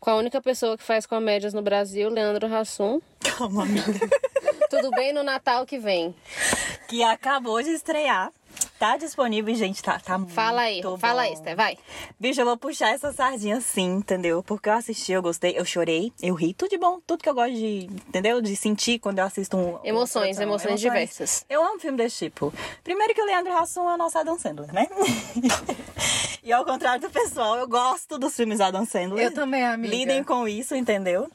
[0.00, 3.00] com a única pessoa que faz comédias no Brasil, Leandro Hassum.
[3.20, 3.84] Calma, amiga.
[4.70, 6.14] Tudo bem no Natal que vem.
[6.88, 8.32] Que acabou de estrear.
[8.78, 9.82] Tá disponível, gente.
[9.82, 11.34] Tá, tá muito Fala aí, fala aí, bom.
[11.34, 11.78] Esté, vai.
[12.18, 14.42] Bicho, eu vou puxar essa sardinha sim, entendeu?
[14.42, 17.34] Porque eu assisti, eu gostei, eu chorei, eu ri, tudo de bom, tudo que eu
[17.34, 18.42] gosto de, entendeu?
[18.42, 19.78] De sentir quando eu assisto um.
[19.84, 20.42] Emoções, produção.
[20.42, 21.46] emoções diversas.
[21.48, 22.52] Eu amo filme desse tipo.
[22.82, 24.86] Primeiro que o Leandro Hassum é o nosso Adam Sandler, né?
[26.42, 29.26] e ao contrário do pessoal, eu gosto dos filmes Adam Sandler.
[29.26, 29.94] Eu também, amiga.
[29.94, 31.30] Lidem com isso, entendeu?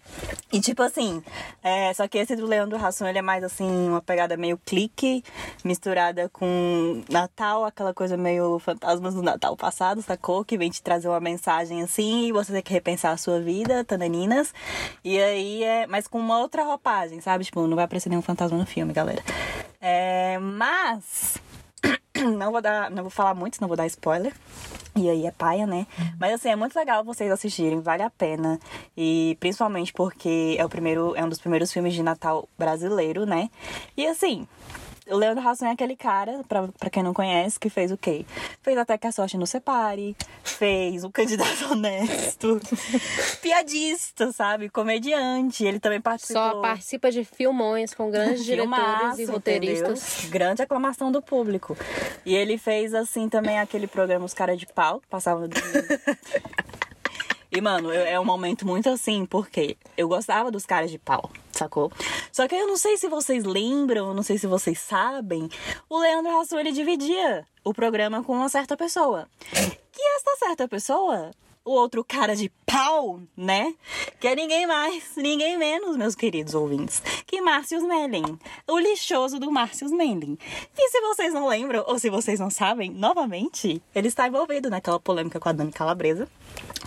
[0.52, 1.24] E tipo assim,
[1.64, 5.24] é, só que esse do Leandro Hassum, ele é mais assim, uma pegada meio clique,
[5.64, 10.46] misturada com Natal, aquela coisa meio fantasmas do Natal passado, sacou?
[10.46, 13.84] Que vem te trazer uma mensagem assim, e você tem que repensar a sua vida,
[13.84, 14.54] tananinas.
[15.04, 15.88] E aí é.
[15.88, 17.44] Mas com uma outra roupagem, sabe?
[17.44, 19.24] Tipo, não vai aparecer nenhum fantasma no filme, galera.
[19.82, 21.38] É, mas.
[22.38, 22.92] Não vou dar.
[22.92, 24.34] Não vou falar muito, não vou dar spoiler.
[24.94, 25.88] E aí é paia, né?
[26.20, 28.60] Mas assim, é muito legal vocês assistirem, vale a pena.
[28.98, 33.50] E principalmente porque é o primeiro, é um dos primeiros filmes de Natal brasileiro, né?
[33.96, 34.46] E assim,
[35.10, 38.26] o Leandro Hassum é aquele cara, pra, pra quem não conhece, que fez o quê?
[38.62, 42.60] Fez Até que a Sorte nos Separe, fez O Candidato Honesto,
[43.42, 44.70] piadista, sabe?
[44.70, 45.66] Comediante.
[45.66, 46.42] Ele também participou...
[46.42, 50.14] Só participa de filmões com grandes diretores e roteiristas.
[50.14, 50.32] entendeu?
[50.32, 51.78] Grande aclamação do público.
[52.26, 55.48] E ele fez, assim, também aquele programa Os Cara de Pau, que passava.
[57.52, 61.92] E, mano, é um momento muito assim, porque eu gostava dos caras de pau, sacou?
[62.32, 65.50] Só que eu não sei se vocês lembram, não sei se vocês sabem,
[65.90, 69.28] o Leandro Hassum, ele dividia o programa com uma certa pessoa.
[69.92, 71.32] Que essa certa pessoa,
[71.64, 73.74] o outro cara de pau, né?
[74.20, 78.40] Que é ninguém mais, ninguém menos, meus queridos ouvintes, que Márcio Smelling.
[78.68, 80.38] O lixoso do Márcio Smelling.
[80.78, 85.00] E se vocês não lembram, ou se vocês não sabem, novamente, ele está envolvido naquela
[85.00, 86.28] polêmica com a Dani Calabresa.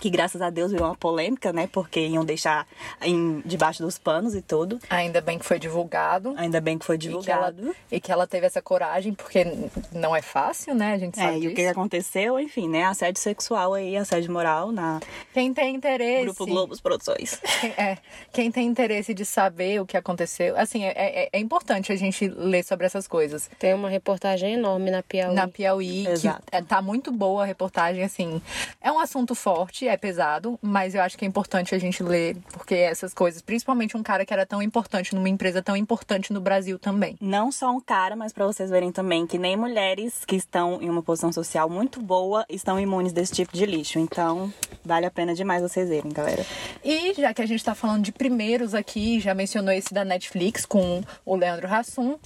[0.01, 1.69] Que graças a Deus virou uma polêmica, né?
[1.71, 2.67] Porque iam deixar
[3.01, 4.79] em, debaixo dos panos e tudo.
[4.91, 6.35] Ainda bem que foi divulgado.
[6.37, 7.77] Ainda bem que foi E que, ela, divulgado.
[7.91, 9.47] e que ela teve essa coragem, porque
[9.93, 10.95] não é fácil, né?
[10.95, 11.55] A gente sabe É, e o disso.
[11.55, 12.85] que aconteceu, enfim, né?
[12.85, 15.01] Assédio sexual aí, assédio moral na
[15.33, 16.25] Quem tem interesse...
[16.25, 17.41] Grupo Globos Produções.
[17.61, 17.99] Quem, é,
[18.33, 22.27] quem tem interesse de saber o que aconteceu, assim, é, é, é importante a gente
[22.29, 23.49] ler sobre essas coisas.
[23.59, 25.35] Tem uma reportagem enorme na Piauí.
[25.35, 26.43] Na Piauí, Exato.
[26.51, 28.43] que é, tá muito boa a reportagem, assim.
[28.81, 32.37] É um assunto forte, é pesado, mas eu acho que é importante a gente ler,
[32.53, 36.41] porque essas coisas, principalmente um cara que era tão importante numa empresa tão importante no
[36.41, 37.17] Brasil também.
[37.21, 40.89] Não só um cara, mas pra vocês verem também que nem mulheres que estão em
[40.89, 43.99] uma posição social muito boa estão imunes desse tipo de lixo.
[43.99, 44.53] Então,
[44.85, 46.45] vale a pena demais vocês verem, galera.
[46.85, 50.67] E já que a gente tá falando de primeiros aqui, já mencionou esse da Netflix
[50.67, 52.19] com o Leandro Hassum,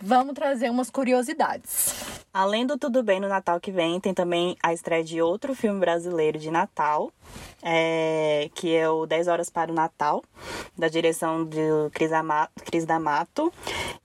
[0.00, 2.15] vamos trazer umas curiosidades.
[2.38, 5.80] Além do Tudo Bem no Natal que vem, tem também a estreia de outro filme
[5.80, 7.10] brasileiro de Natal,
[7.62, 10.22] é, que é o 10 Horas para o Natal,
[10.76, 13.50] da direção do Cris, Ama- Cris D'Amato.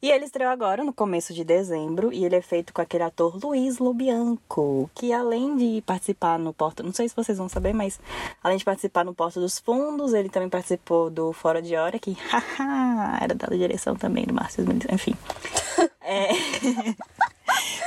[0.02, 3.38] E ele estreou agora, no começo de dezembro, e ele é feito com aquele ator
[3.44, 6.82] Luiz Lobianco, que além de participar no Porta...
[6.82, 8.00] Não sei se vocês vão saber, mas
[8.42, 12.16] além de participar no Porta dos Fundos, ele também participou do Fora de Hora, que
[12.32, 15.16] haha, era da direção também do Márcio Mendes, enfim.
[16.04, 16.30] É...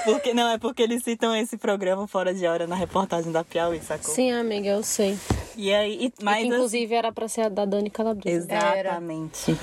[0.04, 3.80] Porque não, é porque eles citam esse programa fora de hora na reportagem da Piauí,
[3.80, 4.14] sacou?
[4.14, 5.18] Sim, amiga, eu sei.
[5.56, 8.36] E aí, e, E mas que, inclusive era pra ser a da Dani Calabresa.
[8.54, 9.56] exatamente.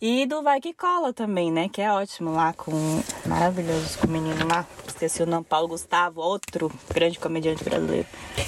[0.00, 1.68] E do Vai Que Cola também, né?
[1.68, 2.70] Que é ótimo lá com
[3.26, 4.64] maravilhoso com o menino lá.
[4.86, 8.06] Esqueci o nome, Paulo Gustavo, outro grande comediante brasileiro.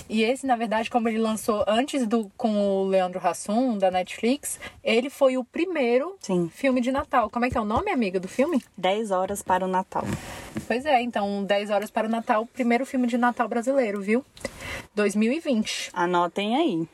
[0.09, 4.61] E esse, na verdade, como ele lançou antes do com o Leandro Hassum, da Netflix,
[4.85, 6.49] ele foi o primeiro Sim.
[6.55, 7.29] filme de Natal.
[7.29, 8.63] Como é que é o nome, amiga, do filme?
[8.79, 10.05] 10 horas para o Natal.
[10.69, 14.25] Pois é, então 10 horas para o Natal, primeiro filme de Natal brasileiro, viu?
[14.95, 15.91] 2020.
[15.93, 16.89] Anotem aí.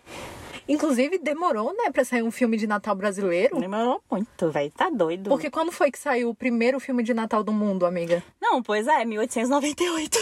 [0.68, 3.58] Inclusive, demorou, né, pra sair um filme de Natal brasileiro?
[3.60, 4.72] Demorou muito, velho.
[4.76, 5.30] Tá doido.
[5.30, 8.22] Porque quando foi que saiu o primeiro filme de Natal do mundo, amiga?
[8.40, 10.18] Não, pois é, 1898.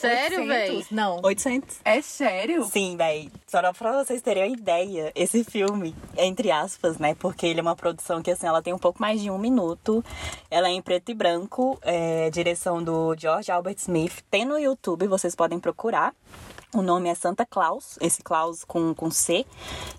[0.00, 0.46] Sério, 800?
[0.46, 0.86] velho?
[0.90, 1.20] Não.
[1.22, 1.76] 800.
[1.84, 2.64] É sério?
[2.64, 3.30] Sim, véi.
[3.46, 7.14] Só pra vocês terem uma ideia, esse filme, entre aspas, né?
[7.14, 10.04] Porque ele é uma produção que, assim, ela tem um pouco mais de um minuto.
[10.50, 14.22] Ela é em preto e branco, é, direção do George Albert Smith.
[14.30, 16.14] Tem no YouTube, vocês podem procurar.
[16.74, 19.44] O nome é Santa Claus, esse Claus com, com C.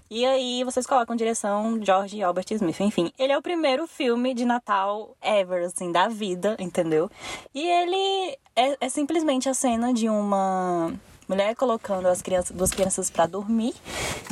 [0.09, 2.79] E aí vocês colocam direção George Albert Smith.
[2.79, 7.11] Enfim, ele é o primeiro filme de Natal ever, assim, da vida, entendeu?
[7.53, 10.93] E ele é, é simplesmente a cena de uma
[11.27, 13.73] mulher colocando as crianças, duas crianças pra dormir.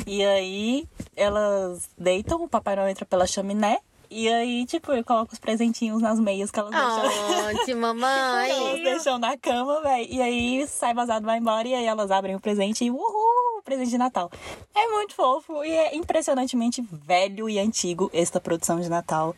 [0.06, 3.78] E aí elas deitam, o Papai Noel entra pela chaminé.
[4.14, 7.48] E aí, tipo, eu coloco os presentinhos nas meias que elas deixam.
[7.48, 8.50] Onde, mamãe?
[8.50, 10.06] Elas deixam na cama, velho.
[10.10, 11.66] E aí sai vazado, vai embora.
[11.66, 14.30] E aí elas abrem o presente e uhul, presente de Natal.
[14.74, 19.34] É muito fofo e é impressionantemente velho e antigo esta produção de Natal.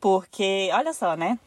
[0.00, 1.38] Porque, olha só, né?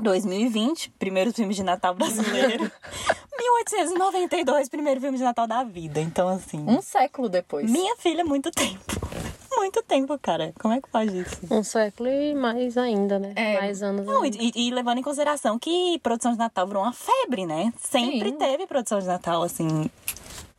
[0.00, 2.70] 2020, primeiro filme de Natal brasileiro.
[3.38, 6.00] 1892, primeiro filme de Natal da vida.
[6.00, 6.64] Então, assim.
[6.66, 7.70] Um século depois.
[7.70, 8.82] Minha filha, muito tempo.
[9.56, 10.52] Muito tempo, cara.
[10.60, 11.38] Como é que faz isso?
[11.48, 13.32] Um século e mais ainda, né?
[13.36, 13.54] É.
[13.60, 14.36] Mais anos Não, ainda.
[14.38, 17.72] e, e levando em consideração que produção de Natal virou uma febre, né?
[17.78, 18.36] Sempre Sim.
[18.36, 19.88] teve produção de Natal, assim.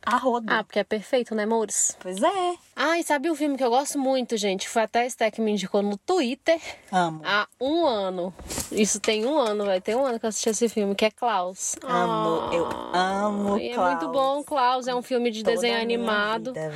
[0.06, 0.46] A rodo.
[0.48, 1.96] Ah, porque é perfeito, né, amores?
[2.00, 2.54] Pois é.
[2.76, 4.68] Ah, e sabe um filme que eu gosto muito, gente?
[4.68, 6.60] Foi até a que me indicou no Twitter
[6.92, 7.20] Amo.
[7.24, 8.32] há um ano.
[8.70, 11.10] Isso tem um ano, vai ter um ano que eu assisti esse filme, que é
[11.10, 11.74] Klaus.
[11.82, 13.90] Amo, eu amo E é Klaus.
[13.94, 14.86] muito bom, Klaus.
[14.86, 16.52] É um filme de Toda desenho animado.
[16.52, 16.72] vida.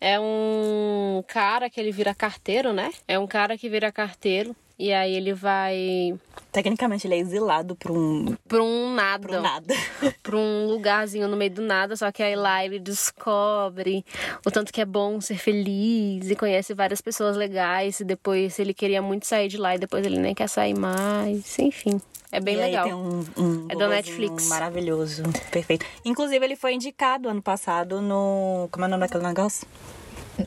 [0.00, 2.92] É um cara que ele vira carteiro, né?
[3.08, 4.54] É um cara que vira carteiro.
[4.82, 6.18] E aí ele vai
[6.50, 9.28] Tecnicamente ele é exilado pra um, pra um nada.
[9.28, 9.74] pra um nada.
[10.24, 14.04] pra um lugarzinho no meio do nada, só que aí lá ele descobre
[14.44, 18.74] o tanto que é bom ser feliz e conhece várias pessoas legais e depois ele
[18.74, 22.00] queria muito sair de lá e depois ele nem quer sair mais, enfim.
[22.32, 22.86] É bem e legal.
[22.86, 24.48] Aí tem um, um É da robozinho Netflix.
[24.48, 25.86] Maravilhoso, perfeito.
[26.04, 28.68] Inclusive, ele foi indicado ano passado no.
[28.72, 29.64] Como é o nome daquele negócio?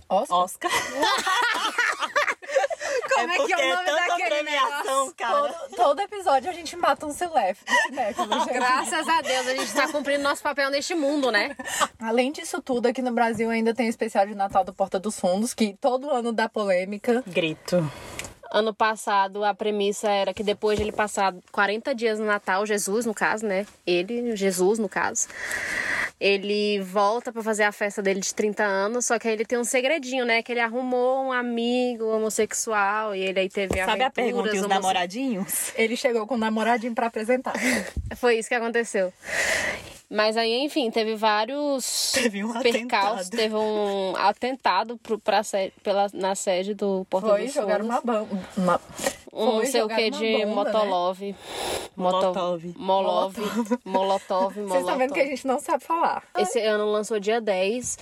[0.10, 0.38] Oscar?
[0.38, 0.72] Oscar.
[3.16, 5.16] Como é que é o nome tanta daquele premiação, negócio?
[5.16, 5.54] cara.
[5.54, 8.54] Todo, todo episódio a gente mata um cinéfilo, cinéfilo, gente.
[8.54, 11.56] Graças a Deus, a gente tá cumprindo nosso papel neste mundo, né?
[12.00, 15.20] Além disso tudo, aqui no Brasil ainda tem o especial de Natal do Porta dos
[15.20, 17.24] Fundos, que todo ano dá polêmica.
[17.28, 17.90] Grito.
[18.52, 23.06] Ano passado, a premissa era que depois de ele passar 40 dias no Natal, Jesus,
[23.06, 23.66] no caso, né?
[23.86, 25.28] Ele, Jesus, no caso.
[26.20, 29.60] Ele volta pra fazer a festa dele de 30 anos, só que aí ele tem
[29.60, 30.42] um segredinho, né?
[30.42, 34.68] Que ele arrumou um amigo homossexual e ele aí teve Sabe a pergunta e os
[34.68, 35.74] namoradinhos?
[35.76, 37.54] Ele chegou com o namoradinho pra apresentar.
[38.16, 39.12] Foi isso que aconteceu.
[40.10, 43.28] Mas aí, enfim, teve vários Teve um percalços.
[43.28, 43.38] atentado.
[43.38, 45.42] Teve um atentado pro, pra,
[45.84, 47.90] pela, na sede do Porta Foi dos jogar Fundos.
[47.90, 48.40] uma bomba.
[48.56, 48.82] Uma...
[49.34, 50.72] Um não Foi sei o que de bomba, né?
[50.72, 51.20] Motolov.
[51.96, 52.74] Molotov.
[52.78, 53.36] Molov.
[53.84, 54.54] Molotov.
[54.54, 56.24] Vocês estão vendo que a gente não sabe falar.
[56.38, 57.98] Esse ano lançou dia 10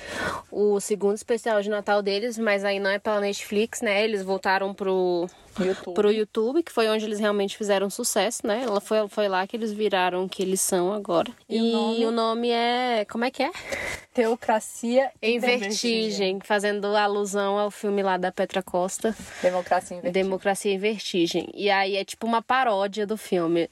[0.52, 4.04] o segundo especial de Natal deles, mas aí não é pela Netflix, né?
[4.04, 5.28] Eles voltaram pro,
[5.62, 5.94] YouTube.
[5.94, 8.64] pro YouTube, que foi onde eles realmente fizeram sucesso, né?
[8.64, 11.32] Ela foi, foi lá que eles viraram o que eles são agora.
[11.50, 12.06] E E, o nome?
[12.06, 13.06] o nome é.
[13.10, 13.52] Como é que é?
[14.14, 19.16] Teocracia Em Vertigem, fazendo alusão ao filme lá da Petra Costa.
[19.42, 20.24] Democracia em Vertigem.
[20.24, 21.50] Democracia em Vertigem.
[21.54, 23.70] E aí é tipo uma paródia do filme.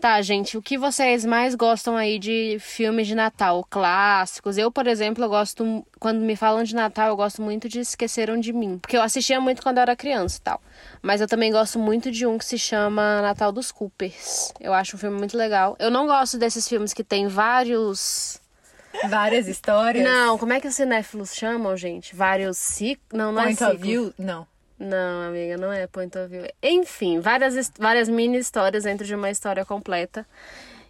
[0.00, 4.56] Tá, gente, o que vocês mais gostam aí de filmes de Natal, clássicos?
[4.56, 8.40] Eu, por exemplo, eu gosto, quando me falam de Natal, eu gosto muito de Esqueceram
[8.40, 10.62] de Mim, porque eu assistia muito quando eu era criança e tal.
[11.02, 14.54] Mas eu também gosto muito de um que se chama Natal dos Coopers.
[14.58, 15.76] Eu acho um filme muito legal.
[15.78, 18.40] Eu não gosto desses filmes que tem vários
[19.08, 20.02] Várias histórias.
[20.02, 22.16] Não, como é que os cinéfilos chamam, gente?
[22.16, 23.06] Vários ciclos?
[23.12, 23.86] Não, não Point é of ciclo.
[23.86, 24.14] view?
[24.18, 24.46] Não.
[24.80, 26.42] Não, amiga, não é point of view.
[26.62, 30.26] Enfim, várias, várias mini histórias dentro de uma história completa.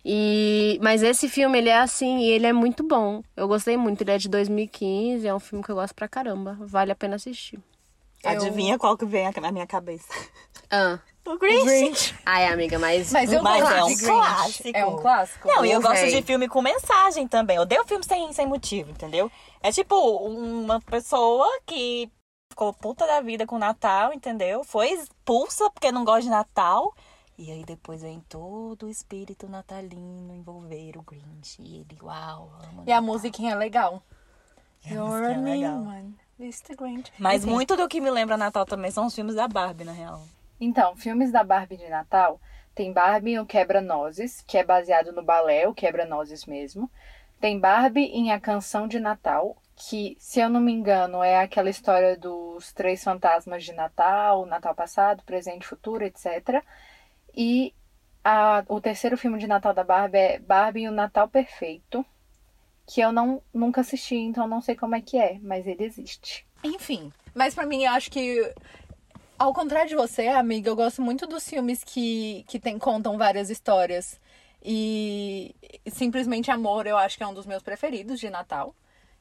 [0.05, 3.21] E mas esse filme ele é assim e ele é muito bom.
[3.37, 4.03] Eu gostei muito.
[4.03, 6.57] Ele é de 2015, é um filme que eu gosto pra caramba.
[6.61, 7.59] Vale a pena assistir.
[8.25, 10.07] Adivinha qual que vem na minha cabeça?
[10.71, 11.01] Ah.
[11.27, 11.65] O Grinch.
[11.65, 12.15] Grinch.
[12.25, 14.05] Ai, amiga, mas Mas eu Mas gosto é um Grinch.
[14.05, 14.71] clássico.
[14.73, 15.49] É um clássico?
[15.49, 17.57] Não, e eu gosto de filme com mensagem também.
[17.57, 19.31] Eu odeio filme sem, sem motivo, entendeu?
[19.61, 22.09] É tipo uma pessoa que
[22.51, 24.65] ficou puta da vida com Natal, entendeu?
[24.65, 26.93] Foi expulsa porque não gosta de Natal.
[27.39, 31.57] E aí depois vem todo o espírito natalino envolver o Grinch.
[31.63, 34.03] E ele, uau, amo E a musiquinha é legal.
[34.85, 35.79] E a Your música é legal.
[35.79, 36.77] one, Mr.
[36.77, 37.11] Grinch.
[37.19, 37.55] Mas Enfim.
[37.55, 40.23] muito do que me lembra Natal também são os filmes da Barbie, na real.
[40.61, 42.39] Então, filmes da Barbie de Natal.
[42.75, 46.91] Tem Barbie em O Quebra-Nozes, que é baseado no balé, o Quebra-Nozes mesmo.
[47.41, 49.57] Tem Barbie em A Canção de Natal,
[49.89, 54.75] que, se eu não me engano, é aquela história dos três fantasmas de Natal, Natal
[54.75, 56.63] passado, presente, futuro, etc.
[57.35, 57.73] E
[58.23, 62.05] a- o terceiro filme de Natal da Barbie é Barbie e o Natal Perfeito,
[62.87, 66.47] que eu não, nunca assisti, então não sei como é que é, mas ele existe.
[66.63, 68.53] Enfim, mas pra mim eu acho que
[69.39, 73.49] ao contrário de você, amiga, eu gosto muito dos filmes que, que tem, contam várias
[73.49, 74.21] histórias.
[74.63, 75.55] E
[75.87, 78.75] Simplesmente Amor, eu acho que é um dos meus preferidos de Natal,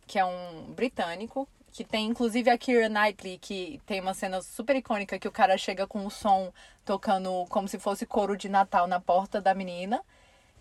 [0.10, 4.76] que é um britânico, que tem inclusive a Keira Knightley, que tem uma cena super
[4.76, 6.52] icônica que o cara chega com o som
[6.84, 10.02] tocando como se fosse coro de Natal na porta da menina.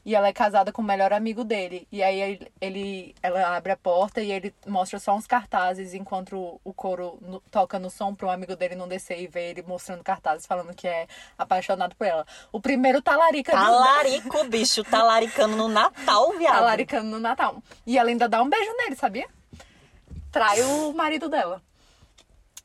[0.04, 1.86] E ela é casada com o melhor amigo dele.
[1.92, 6.72] E aí ele, ela abre a porta e ele mostra só uns cartazes enquanto o,
[6.72, 10.46] coro no- toca no som pro amigo dele não descer e ver ele mostrando cartazes
[10.46, 11.06] falando que é
[11.36, 12.26] apaixonado por ela.
[12.52, 16.54] O primeiro talarica Talarico, bicho, talaricando no Natal, viado.
[16.54, 17.62] talaricando no Natal.
[17.86, 19.28] E ela ainda dá um beijo nele, sabia?
[20.30, 21.62] Trai o marido dela.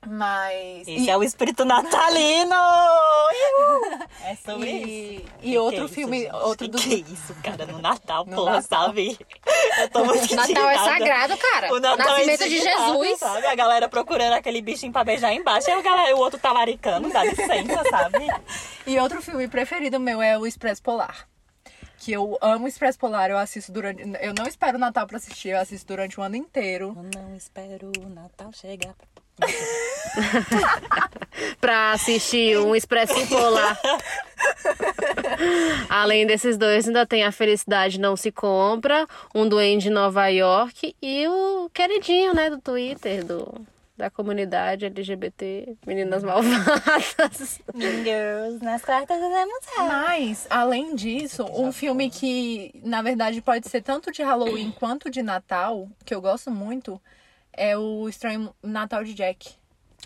[0.06, 0.82] Mas.
[0.86, 2.56] Esse e- é o espírito natalino!
[4.26, 4.88] é sobre isso.
[4.90, 6.36] e, e Que outro que é isso, filme, gente?
[6.36, 6.78] outro que do.
[6.78, 8.86] que é isso, cara, no Natal, No porra, Natal.
[8.88, 9.18] sabe?
[9.80, 11.74] Eu tô muito Natal é sagrado, cara.
[11.74, 13.20] O Natal Nascimento é de Jesus.
[13.20, 13.48] Sabe?
[13.48, 17.24] A galera procurando aquele bichinho pra beijar embaixo, e o, galera, o outro talaricando, dá
[17.24, 18.28] licença, sabe?
[18.86, 21.26] E outro filme preferido meu é O Expresso Polar.
[22.04, 24.04] Que eu amo Expresso Polar, eu assisto durante.
[24.22, 26.94] Eu não espero o Natal pra assistir, eu assisto durante o ano inteiro.
[26.98, 28.94] Eu não espero o Natal chegar.
[31.62, 33.80] pra assistir um Expresso Polar.
[35.90, 40.94] Além desses dois, ainda tem A Felicidade Não Se Compra, Um Duende de Nova York
[41.02, 47.62] e o queridinho, né, do Twitter, do, da comunidade LGBT, Meninas Malvadas.
[47.74, 53.82] Mean Girls, nas quartas fazemos Mas, além disso, um filme que, na verdade, pode ser
[53.82, 57.00] tanto de Halloween quanto de Natal, que eu gosto muito,
[57.52, 59.52] é o Estranho Natal de Jack.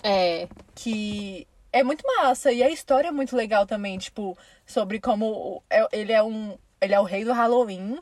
[0.04, 0.48] É.
[0.76, 2.52] Que é muito massa.
[2.52, 6.58] E a história é muito legal também, tipo, sobre como é- ele é um.
[6.82, 7.98] Ele é o rei do Halloween.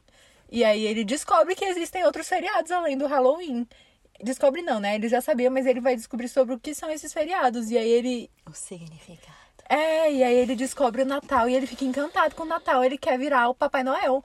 [0.52, 3.67] E aí ele descobre que existem outros feriados além do Halloween.
[4.21, 4.95] Descobre não, né?
[4.95, 7.69] Ele já sabia, mas ele vai descobrir sobre o que são esses feriados.
[7.69, 8.32] E aí ele.
[8.45, 9.36] O significado.
[9.67, 12.84] É, e aí ele descobre o Natal e ele fica encantado com o Natal.
[12.84, 14.23] Ele quer virar o Papai Noel.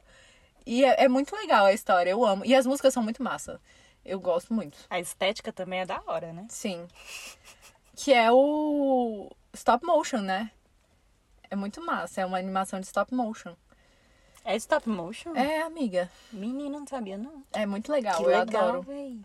[0.67, 2.45] E é, é muito legal a história, eu amo.
[2.45, 3.61] E as músicas são muito massa.
[4.05, 4.79] Eu gosto muito.
[4.89, 6.47] A estética também é da hora, né?
[6.49, 6.87] Sim.
[7.97, 10.51] Que é o stop motion, né?
[11.51, 12.21] É muito massa.
[12.21, 13.55] É uma animação de stop motion.
[14.45, 15.35] É stop motion?
[15.35, 16.11] É, amiga.
[16.33, 17.43] Menina, não sabia não.
[17.53, 18.17] É muito legal.
[18.17, 18.83] Que eu legal, adoro.
[18.83, 19.21] véi.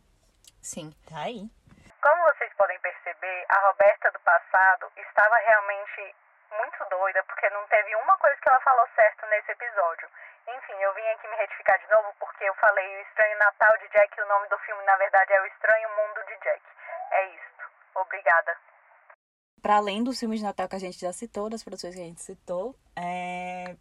[0.66, 0.90] Sim.
[1.06, 1.46] Tá aí.
[2.02, 6.16] Como vocês podem perceber, a Roberta do passado estava realmente
[6.50, 10.10] muito doida porque não teve uma coisa que ela falou certo nesse episódio.
[10.50, 13.88] Enfim, eu vim aqui me retificar de novo porque eu falei o Estranho Natal de
[13.90, 16.64] Jack e o nome do filme na verdade é o Estranho Mundo de Jack.
[17.12, 17.64] É isto.
[17.96, 18.58] Obrigada.
[19.62, 22.06] Para além dos filmes de Natal que a gente já citou, das produções que a
[22.06, 23.76] gente citou, é...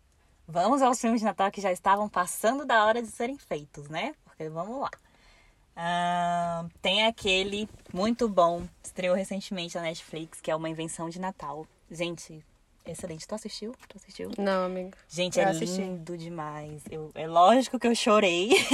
[0.47, 4.15] vamos aos filmes de Natal que já estavam passando da hora de serem feitos, né?
[4.25, 4.91] Porque vamos lá.
[5.77, 11.67] Ah, tem aquele muito bom, estreou recentemente na Netflix, que é uma invenção de Natal.
[11.91, 12.45] Gente,
[12.87, 13.27] excelente.
[13.27, 13.75] Tu assistiu?
[13.89, 14.31] Tu assistiu?
[14.39, 14.97] Não, amiga.
[15.09, 15.81] Gente, Eu é assisti.
[15.81, 16.83] lindo demais.
[16.91, 18.51] Eu, é lógico que eu chorei.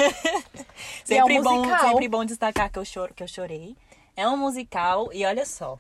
[1.09, 1.89] E é um sempre, bom, musical.
[1.91, 3.77] sempre bom destacar que eu, choro, que eu chorei.
[4.17, 5.79] É um musical e olha só.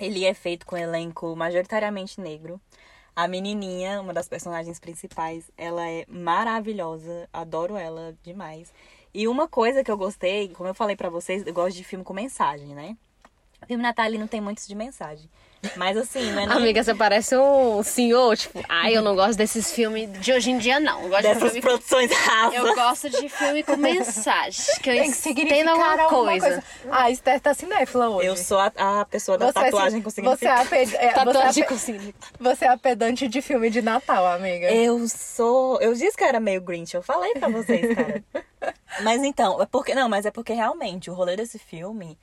[0.00, 2.58] Ele é feito com um elenco majoritariamente negro.
[3.14, 7.28] A menininha, uma das personagens principais, ela é maravilhosa.
[7.32, 8.72] Adoro ela demais.
[9.12, 12.04] E uma coisa que eu gostei, como eu falei pra vocês, eu gosto de filme
[12.04, 12.96] com mensagem, né?
[13.66, 15.28] Filme natalino tem muitos de mensagem.
[15.76, 19.36] Mas assim, não é nem- Amiga, você parece um senhor, tipo, ai, eu não gosto
[19.36, 21.02] desses filmes de hoje em dia, não.
[21.02, 21.60] Eu gosto de dessas filme...
[21.60, 22.54] produções rasas.
[22.54, 24.64] Eu gosto de filme com mensagem.
[24.76, 26.46] Que Tem que significar alguma alguma coisa.
[26.46, 26.62] coisa.
[26.90, 28.26] Ah, a Esther tá cinéfila hoje.
[28.26, 30.68] Eu sou a, a pessoa da Você é tatuagem ci- com você é, a significado.
[30.70, 32.34] pe- é, Tatuagem você, é significado.
[32.40, 34.70] você é a pedante de filme de Natal, amiga.
[34.72, 35.78] Eu sou.
[35.82, 38.24] Eu disse que era meio Grinch, eu falei pra vocês, cara.
[39.02, 39.94] mas então, é porque.
[39.94, 42.16] Não, mas é porque realmente o rolê desse filme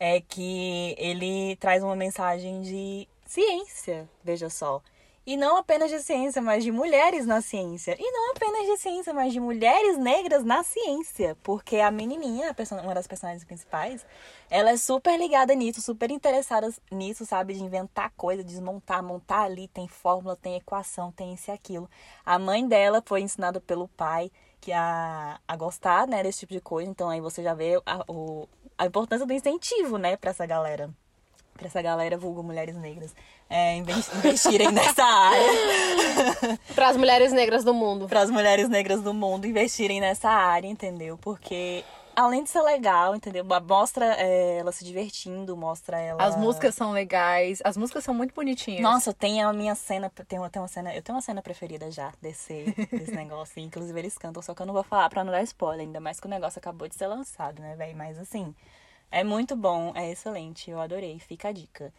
[0.00, 4.82] é que ele traz uma mensagem de ciência, veja só.
[5.26, 7.94] E não apenas de ciência, mas de mulheres na ciência.
[8.00, 11.36] E não apenas de ciência, mas de mulheres negras na ciência.
[11.42, 14.04] Porque a menininha, a uma das personagens principais,
[14.48, 17.52] ela é super ligada nisso, super interessada nisso, sabe?
[17.52, 19.68] De inventar coisa, desmontar, montar ali.
[19.68, 21.88] Tem fórmula, tem equação, tem isso e aquilo.
[22.24, 26.60] A mãe dela foi ensinada pelo pai que a, a gostar, né, desse tipo de
[26.60, 26.90] coisa.
[26.90, 28.48] Então aí você já vê a, o,
[28.82, 30.90] a importância do incentivo, né, pra essa galera.
[31.54, 33.14] Pra essa galera, vulgo mulheres negras,
[33.50, 36.58] é, inves- investirem nessa área.
[36.74, 38.08] Para as mulheres negras do mundo.
[38.08, 41.18] para as mulheres negras do mundo investirem nessa área, entendeu?
[41.18, 41.84] Porque
[42.20, 43.44] além de ser legal, entendeu?
[43.66, 46.22] Mostra é, ela se divertindo, mostra ela.
[46.22, 48.82] As músicas são legais, as músicas são muito bonitinhas.
[48.82, 51.90] Nossa, tem a minha cena, tem uma, tem uma cena, eu tenho uma cena preferida
[51.90, 53.60] já desse, desse negócio.
[53.60, 56.20] Inclusive eles cantam, só que eu não vou falar pra não dar spoiler, ainda mais
[56.20, 57.96] que o negócio acabou de ser lançado, né, velho?
[57.96, 58.54] Mas assim,
[59.10, 61.92] é muito bom, é excelente, eu adorei, fica a dica.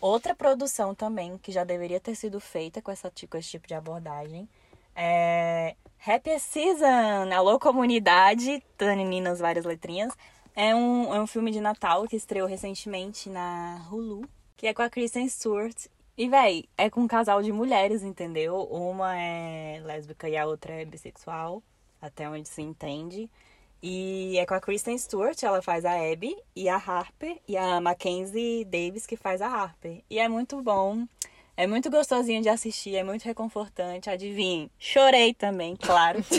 [0.00, 3.74] Outra produção também que já deveria ter sido feita com, essa, com esse tipo de
[3.74, 4.48] abordagem
[5.00, 10.12] é Happy Season, Alô Comunidade, Meninas várias letrinhas.
[10.56, 14.82] É um, é um filme de Natal que estreou recentemente na Hulu, que é com
[14.82, 15.86] a Kristen Stewart.
[16.16, 18.60] E, véi, é com um casal de mulheres, entendeu?
[18.64, 21.62] Uma é lésbica e a outra é bissexual,
[22.02, 23.30] até onde se entende.
[23.80, 27.80] E é com a Kristen Stewart, ela faz a Abby, e a Harper, e a
[27.80, 30.02] Mackenzie Davis, que faz a Harper.
[30.10, 31.06] E é muito bom,
[31.58, 34.08] é muito gostosinho de assistir, é muito reconfortante.
[34.08, 36.20] Adivinhe, chorei também, claro.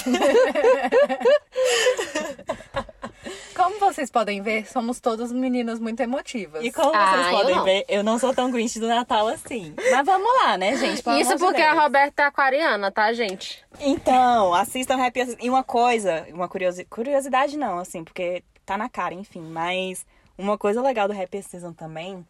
[3.54, 6.64] Como vocês podem ver, somos todas meninas muito emotivas.
[6.64, 7.64] E como Ah, vocês eu podem não.
[7.66, 9.74] ver, eu não sou tão Grinch do Natal assim.
[9.92, 11.04] Mas vamos lá, né, gente?
[11.04, 11.78] Pelo Isso de porque Deus.
[11.78, 13.62] a Roberta é aquariana, tá, gente?
[13.82, 15.38] Então, assistam Happy Season.
[15.42, 16.86] E uma coisa, uma curiosi...
[16.86, 19.42] curiosidade não, assim, porque tá na cara, enfim.
[19.42, 20.06] Mas
[20.38, 22.26] uma coisa legal do Happy Season também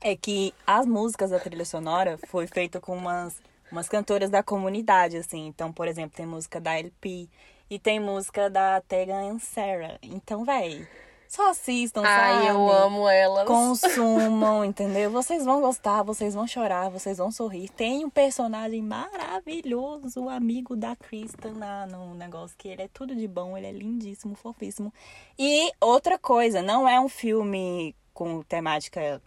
[0.00, 3.40] é que as músicas da trilha sonora foi feita com umas
[3.70, 5.46] umas cantoras da comunidade, assim.
[5.46, 7.28] Então, por exemplo, tem música da LP
[7.68, 9.98] e tem música da Tegan Sarah.
[10.00, 10.86] Então, véi,
[11.28, 12.46] só assistam, Ai, sabe?
[12.48, 13.46] eu amo elas.
[13.46, 15.10] Consumam, entendeu?
[15.10, 17.68] Vocês vão gostar, vocês vão chorar, vocês vão sorrir.
[17.70, 23.14] Tem um personagem maravilhoso, o amigo da Kristen lá no negócio, que ele é tudo
[23.16, 24.92] de bom, ele é lindíssimo, fofíssimo.
[25.36, 29.20] E outra coisa, não é um filme com temática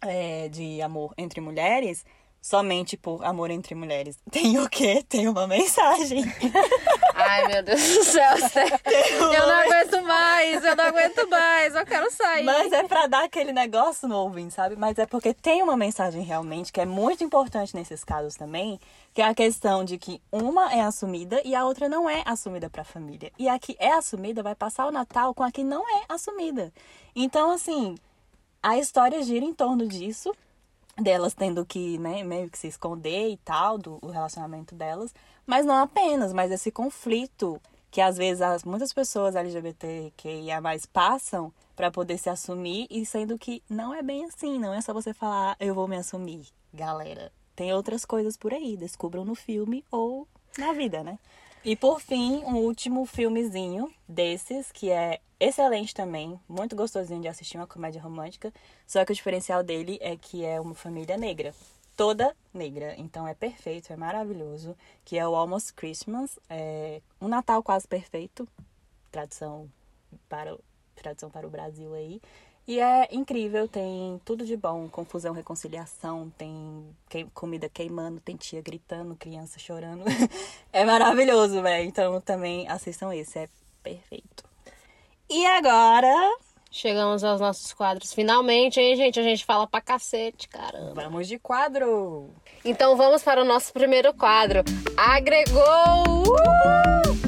[0.00, 2.04] é, de amor entre mulheres,
[2.46, 4.16] somente por amor entre mulheres.
[4.30, 5.04] Tem o quê?
[5.08, 6.22] Tem uma mensagem.
[7.14, 8.78] Ai, meu Deus do céu, sério.
[8.84, 12.44] Eu não aguento mais, eu não aguento mais, eu quero sair.
[12.44, 14.76] Mas é pra dar aquele negócio no ouvinte, sabe?
[14.76, 18.78] Mas é porque tem uma mensagem realmente que é muito importante nesses casos também,
[19.12, 22.70] que é a questão de que uma é assumida e a outra não é assumida
[22.70, 23.32] pra família.
[23.38, 26.72] E a que é assumida vai passar o Natal com a que não é assumida.
[27.14, 27.96] Então, assim,
[28.66, 30.34] a história gira em torno disso,
[31.00, 35.14] delas tendo que, né, meio que se esconder e tal, do relacionamento delas,
[35.46, 37.62] mas não apenas, mas esse conflito
[37.92, 40.60] que às vezes as, muitas pessoas LGBTQIA
[40.92, 44.92] passam para poder se assumir e sendo que não é bem assim, não é só
[44.92, 47.30] você falar, "Ah, eu vou me assumir, galera.
[47.54, 50.26] Tem outras coisas por aí, descubram no filme ou
[50.58, 51.20] na vida, né?
[51.64, 57.56] E por fim, um último filmezinho desses, que é excelente também, muito gostosinho de assistir,
[57.56, 58.52] uma comédia romântica.
[58.86, 61.54] Só que o diferencial dele é que é uma família negra.
[61.96, 62.94] Toda negra.
[62.98, 64.76] Então é perfeito, é maravilhoso.
[65.04, 66.38] Que é o Almost Christmas.
[66.48, 68.46] É um Natal quase perfeito.
[69.10, 69.68] Tradução
[70.28, 70.56] para,
[70.94, 72.20] tradução para o Brasil aí.
[72.66, 78.60] E é incrível, tem tudo de bom, confusão, reconciliação, tem quei- comida queimando, tem tia
[78.60, 80.02] gritando, criança chorando.
[80.72, 81.86] é maravilhoso, velho.
[81.88, 83.48] Então também assistam esse, é
[83.82, 84.44] perfeito.
[85.30, 86.36] E agora,
[86.70, 88.12] Chegamos aos nossos quadros.
[88.12, 89.18] Finalmente, hein, gente?
[89.18, 91.04] A gente fala pra cacete, caramba.
[91.04, 92.28] vamos de quadro.
[92.64, 94.62] Então vamos para o nosso primeiro quadro.
[94.94, 95.62] Agregou!
[96.24, 97.25] Uh!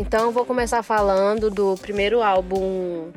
[0.00, 3.12] Então eu vou começar falando do primeiro álbum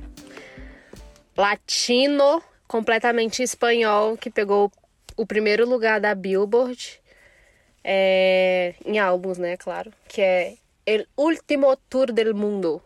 [1.37, 4.69] latino, completamente espanhol, que pegou
[5.15, 6.99] o primeiro lugar da Billboard.
[7.81, 9.93] É, em álbuns, né, claro.
[10.09, 10.55] Que é
[10.85, 12.81] El Último Tour del Mundo,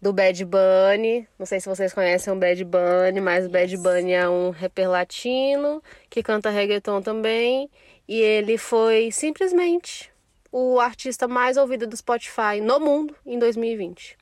[0.00, 1.26] do Bad Bunny.
[1.36, 4.88] Não sei se vocês conhecem o Bad Bunny, mas o Bad Bunny é um rapper
[4.88, 7.68] latino que canta reggaeton também.
[8.06, 10.08] E ele foi simplesmente
[10.52, 14.18] o artista mais ouvido do Spotify no mundo em 2020.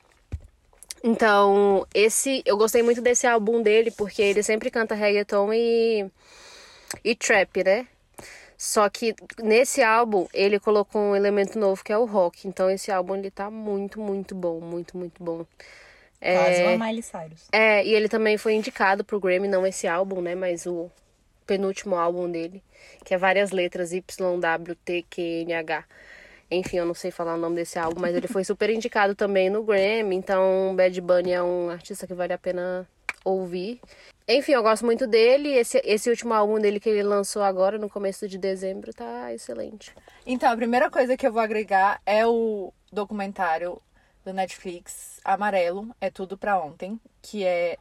[1.03, 6.09] Então, esse eu gostei muito desse álbum dele porque ele sempre canta reggaeton e
[7.03, 7.87] e trap, né?
[8.57, 12.45] Só que nesse álbum ele colocou um elemento novo que é o rock.
[12.47, 15.45] Então esse álbum ele tá muito, muito bom, muito, muito bom.
[16.19, 17.47] Quase uma Miley Cyrus.
[17.53, 20.91] É, e ele também foi indicado pro Grammy, não esse álbum, né, mas o
[21.47, 22.61] penúltimo álbum dele,
[23.05, 25.85] que é várias letras Y, W, T, Q, N, H.
[26.51, 29.49] Enfim, eu não sei falar o nome desse álbum, mas ele foi super indicado também
[29.49, 32.87] no Grammy, então Bad Bunny é um artista que vale a pena
[33.23, 33.79] ouvir.
[34.27, 35.49] Enfim, eu gosto muito dele.
[35.49, 39.93] Esse, esse último álbum dele que ele lançou agora, no começo de dezembro, tá excelente.
[40.25, 43.81] Então, a primeira coisa que eu vou agregar é o documentário
[44.23, 47.77] do Netflix Amarelo, é tudo pra ontem, que é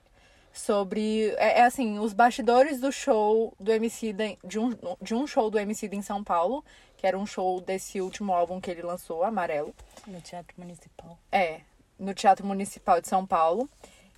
[0.53, 4.15] sobre é, é assim, os bastidores do show do MC
[4.45, 6.65] de um de um show do MC em São Paulo,
[6.99, 9.73] que era um show desse último álbum que ele lançou, Amarelo.
[10.07, 11.17] No Teatro Municipal.
[11.31, 11.61] É,
[11.99, 13.71] no Teatro Municipal de São Paulo.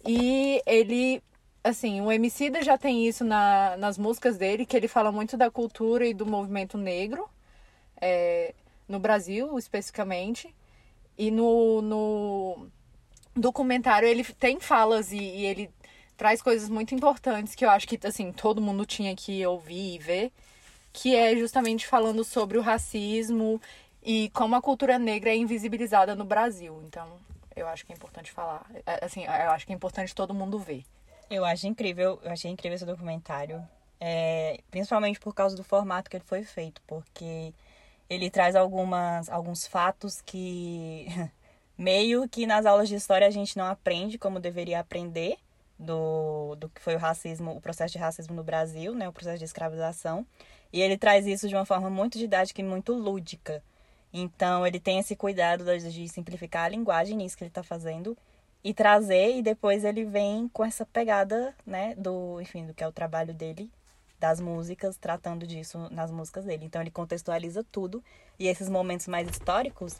[0.04, 1.22] E ele,
[1.62, 5.50] assim, o Emicida já tem isso na, nas músicas dele, que ele fala muito da
[5.50, 7.28] cultura e do movimento negro,
[8.00, 8.54] é,
[8.88, 10.54] no Brasil, especificamente.
[11.18, 12.66] E no, no
[13.36, 15.70] documentário ele tem falas e, e ele
[16.16, 19.98] traz coisas muito importantes que eu acho que, assim, todo mundo tinha que ouvir e
[19.98, 20.32] ver,
[20.92, 23.60] que é justamente falando sobre o racismo
[24.02, 26.82] e como a cultura negra é invisibilizada no Brasil.
[26.86, 27.06] Então,
[27.54, 28.66] eu acho que é importante falar.
[28.86, 30.84] É, Assim, eu acho que é importante todo mundo ver.
[31.30, 33.62] Eu acho incrível, eu achei incrível esse documentário.
[34.00, 37.52] É, principalmente por causa do formato que ele foi feito, porque
[38.08, 41.06] ele traz algumas, alguns fatos que
[41.76, 45.36] meio que nas aulas de história a gente não aprende como deveria aprender
[45.78, 49.38] do, do que foi o racismo, o processo de racismo no Brasil, né, o processo
[49.38, 50.26] de escravização.
[50.72, 53.62] E ele traz isso de uma forma muito didática e muito lúdica.
[54.12, 58.16] Então ele tem esse cuidado de simplificar a linguagem nisso que ele está fazendo
[58.62, 62.88] e trazer e depois ele vem com essa pegada, né, do, enfim, do que é
[62.88, 63.70] o trabalho dele,
[64.18, 66.66] das músicas, tratando disso nas músicas dele.
[66.66, 68.02] Então ele contextualiza tudo
[68.38, 69.96] e esses momentos mais históricos,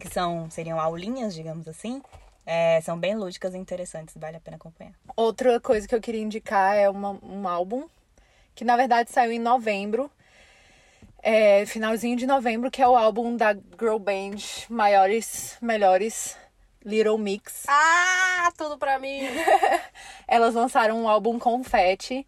[0.00, 2.02] que são seriam aulinhas, digamos assim,
[2.48, 4.94] É, são bem lúdicas e interessantes, vale a pena acompanhar.
[5.16, 7.88] Outra coisa que eu queria indicar é uma, um álbum
[8.56, 10.10] que na verdade saiu em novembro.
[11.22, 14.36] É, finalzinho de novembro, que é o álbum da girl band
[14.68, 16.36] Maiores Melhores
[16.84, 17.64] Little Mix.
[17.68, 19.20] Ah, tudo pra mim.
[20.26, 22.26] Elas lançaram um álbum Confete.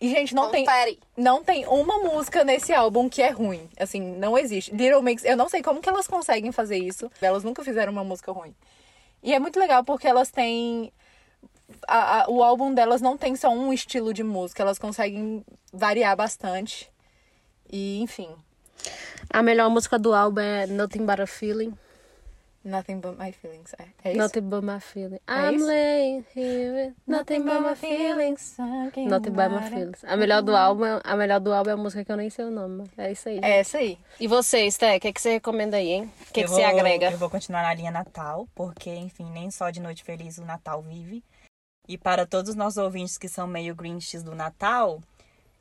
[0.00, 0.66] E, gente, não tem,
[1.16, 3.70] não tem uma música nesse álbum que é ruim.
[3.78, 4.74] Assim, não existe.
[4.74, 7.08] Little Mix, eu não sei como que elas conseguem fazer isso.
[7.20, 8.52] Elas nunca fizeram uma música ruim.
[9.22, 10.92] E é muito legal porque elas têm.
[11.86, 16.16] A- a- o álbum delas não tem só um estilo de música, elas conseguem variar
[16.16, 16.90] bastante.
[17.70, 18.28] E, enfim,
[19.30, 21.72] A melhor música do álbum é Nothing But a Feeling.
[22.64, 23.72] Nothing But My Feelings.
[23.78, 24.18] É, é isso?
[24.20, 25.18] Nothing But My Feeling.
[25.26, 25.66] É I'm isso?
[25.66, 28.56] laying here with Nothing But My Feelings.
[28.58, 30.04] Nothing But My Feelings.
[30.04, 32.30] A melhor do álbum, é- a melhor do álbum é a música que eu nem
[32.30, 32.84] sei o nome.
[32.96, 33.40] É isso aí.
[33.42, 33.98] É essa aí.
[34.20, 36.12] E você, Sté, o que, que você recomenda aí, hein?
[36.28, 37.10] O que, Eu que você agrega?
[37.10, 40.82] Eu vou continuar na linha Natal, porque, enfim, nem só de Noite Feliz o Natal
[40.82, 41.24] vive.
[41.88, 45.00] E para todos os nossos ouvintes que são meio grinches do Natal,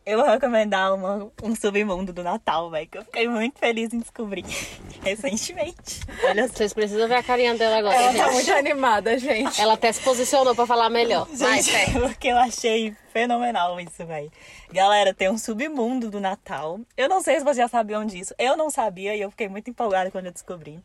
[0.06, 3.98] eu vou recomendar uma- um submundo do Natal, velho, que eu fiquei muito feliz em
[4.00, 4.46] descobrir
[5.04, 6.02] recentemente.
[6.24, 6.54] Olha só.
[6.54, 8.24] Vocês precisam ver a carinha dela agora, Ela gente.
[8.24, 9.60] tá muito animada, gente.
[9.60, 11.26] Ela até se posicionou pra falar melhor.
[11.34, 12.00] Vai, Gente, Sté.
[12.00, 14.32] porque eu achei fenomenal isso, velho.
[14.72, 16.80] Galera, tem um submundo do Natal.
[16.96, 18.36] Eu não sei se vocês já sabiam disso.
[18.38, 20.80] Eu não sabia e eu fiquei muito empolgada quando eu descobri.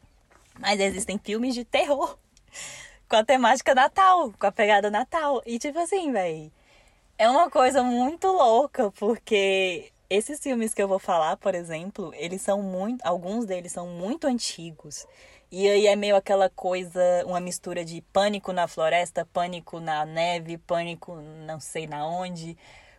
[0.59, 2.17] Mas existem filmes de terror
[3.09, 5.43] com a temática Natal, com a pegada Natal.
[5.47, 6.53] E tipo assim, velho,
[7.19, 12.43] é uma coisa muito louca, porque esses filmes que eu vou falar, por exemplo, eles
[12.43, 13.05] são muito.
[13.05, 15.07] Alguns deles são muito antigos.
[15.51, 20.59] E aí é meio aquela coisa, uma mistura de pânico na floresta, pânico na neve,
[20.59, 22.57] pânico não sei na onde.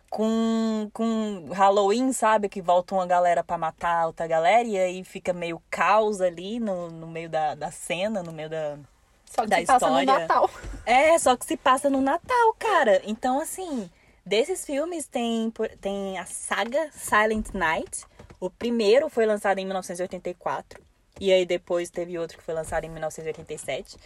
[0.10, 2.48] Com, com Halloween, sabe?
[2.50, 6.90] Que volta uma galera pra matar outra galera e aí fica meio caos ali no,
[6.90, 8.80] no meio da, da cena, no meio da,
[9.30, 10.20] Só que da se passa no história.
[10.28, 10.50] Natal.
[10.86, 13.02] é, só que se passa no Natal, cara.
[13.06, 13.90] Então, assim,
[14.26, 15.52] desses filmes tem,
[15.82, 18.06] tem a saga Silent Night.
[18.40, 20.82] O primeiro foi lançado em 1984.
[21.20, 23.98] E aí depois teve outro que foi lançado em 1987.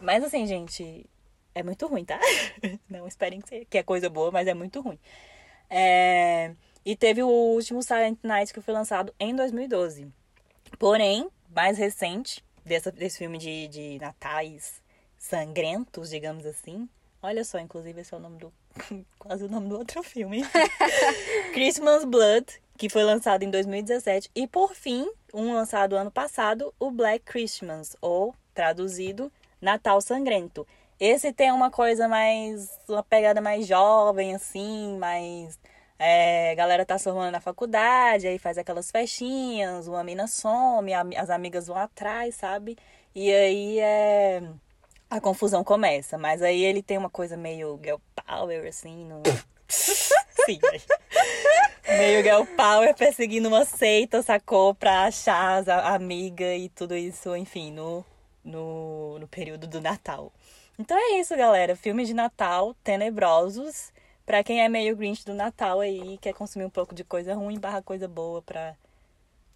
[0.00, 1.04] Mas assim, gente,
[1.54, 2.18] é muito ruim, tá?
[2.88, 4.98] Não esperem que é coisa boa, mas é muito ruim.
[5.68, 6.52] É,
[6.84, 10.06] E teve o último Silent Night que foi lançado em 2012.
[10.78, 14.80] Porém, mais recente, dessa, desse filme de, de natais
[15.18, 16.88] sangrentos, digamos assim.
[17.22, 18.52] Olha só, inclusive esse é o nome do.
[19.18, 20.42] quase o nome do outro filme.
[21.54, 22.46] Christmas Blood,
[22.76, 24.30] que foi lançado em 2017.
[24.34, 30.66] E por fim, um lançado ano passado, o Black Christmas, ou traduzido, Natal Sangrento.
[30.98, 32.70] Esse tem uma coisa mais.
[32.88, 35.58] uma pegada mais jovem, assim, mais.
[36.04, 40.92] É, a galera tá se formando na faculdade, aí faz aquelas festinhas, uma mina some,
[41.16, 42.76] as amigas vão atrás, sabe?
[43.14, 44.42] E aí é.
[45.08, 49.22] A confusão começa, mas aí ele tem uma coisa meio girl power, assim, no.
[49.68, 50.58] Sim.
[51.86, 54.74] Meio girl power perseguindo uma seita, sacou?
[54.74, 58.04] Pra achar as a- amiga e tudo isso, enfim, no,
[58.44, 60.32] no, no período do Natal.
[60.78, 61.76] Então é isso, galera.
[61.76, 63.92] Filmes de Natal tenebrosos.
[64.24, 67.58] Pra quem é meio Grinch do Natal aí, quer consumir um pouco de coisa ruim
[67.58, 68.74] barra coisa boa pra,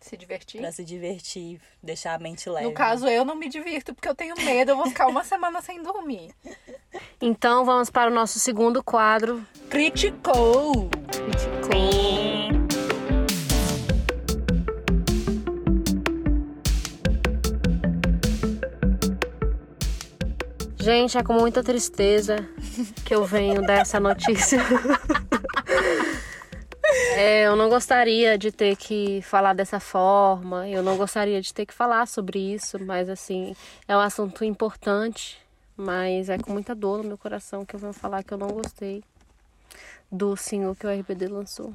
[0.01, 0.61] Se divertir.
[0.61, 2.67] pra se divertir, deixar a mente leve.
[2.67, 5.63] No caso, eu não me divirto porque eu tenho medo, eu vou ficar uma semana
[5.63, 6.35] sem dormir.
[7.21, 9.47] Então vamos para o nosso segundo quadro.
[9.71, 10.91] Criticou!
[20.87, 22.37] Gente, é com muita tristeza
[23.05, 24.61] que eu venho dar essa notícia.
[27.17, 31.67] É, eu não gostaria de ter que falar dessa forma, eu não gostaria de ter
[31.67, 33.57] que falar sobre isso, mas assim,
[33.89, 35.37] é um assunto importante,
[35.77, 38.49] mas é com muita dor no meu coração que eu venho falar que eu não
[38.49, 39.03] gostei
[40.11, 41.75] do single que o RBD lançou.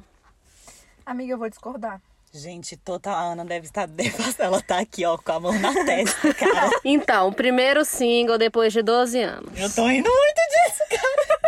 [1.04, 2.00] Amiga, eu vou discordar.
[2.34, 4.44] Gente, total, a Ana deve estar devastada.
[4.44, 6.70] Ela tá aqui, ó, com a mão na testa, cara.
[6.84, 9.52] Então, o primeiro single depois de 12 anos.
[9.58, 11.42] Eu tô rindo muito disso, cara.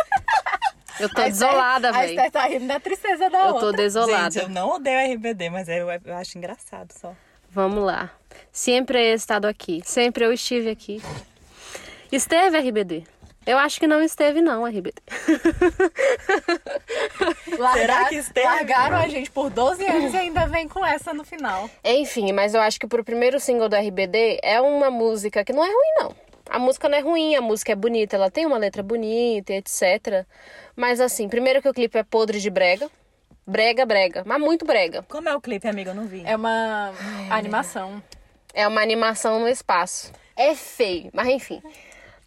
[0.97, 2.09] Eu tô A desolada, A velho.
[2.11, 3.73] Esther tá rindo da tristeza da Eu tô outra.
[3.73, 4.31] desolada.
[4.31, 7.13] Gente, eu não odeio RBD, mas eu, eu acho engraçado só.
[7.51, 8.11] Vamos lá.
[8.49, 9.81] Sempre he estado aqui.
[9.83, 11.01] Sempre eu estive aqui.
[12.09, 13.03] Esteve RBD?
[13.45, 14.93] Eu acho que não esteve, não, RBD.
[17.57, 18.47] Largar- que esteve?
[18.47, 21.69] Largaram a gente por 12 anos e ainda vem com essa no final.
[21.83, 25.63] Enfim, mas eu acho que pro primeiro single do RBD é uma música que não
[25.63, 26.15] é ruim, não.
[26.49, 30.25] A música não é ruim, a música é bonita, ela tem uma letra bonita, etc.
[30.75, 32.89] Mas assim, primeiro que o clipe é podre de brega.
[33.47, 35.03] Brega, brega, mas muito brega.
[35.07, 35.91] Como é o clipe, amiga?
[35.91, 36.23] Eu não vi.
[36.25, 36.91] É uma
[37.29, 38.01] animação.
[38.53, 40.11] É uma animação no espaço.
[40.35, 41.61] É feio, mas enfim.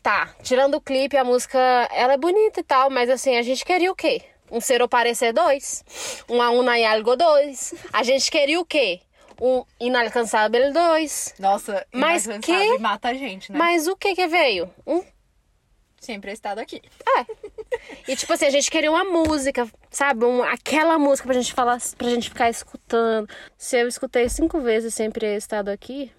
[0.08, 1.58] Tá, tirando o clipe, a música,
[1.92, 4.22] ela é bonita e tal, mas assim, a gente queria o quê?
[4.50, 7.74] Um Ser ou Parecer 2, um A Una e Algo 2.
[7.92, 9.02] A gente queria o quê?
[9.38, 11.34] Um Inalcançável 2.
[11.38, 13.58] Nossa, Mas que- mata a gente, né?
[13.58, 14.70] Mas o que que veio?
[14.86, 15.04] Um
[16.00, 16.80] Sempre estado aqui.
[17.18, 17.26] É.
[18.10, 20.24] E tipo assim, a gente queria uma música, sabe?
[20.24, 23.28] Um, aquela música pra gente falar, pra gente ficar escutando.
[23.58, 26.10] Se eu escutei cinco vezes sempre ter estado aqui,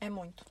[0.00, 0.44] É muito.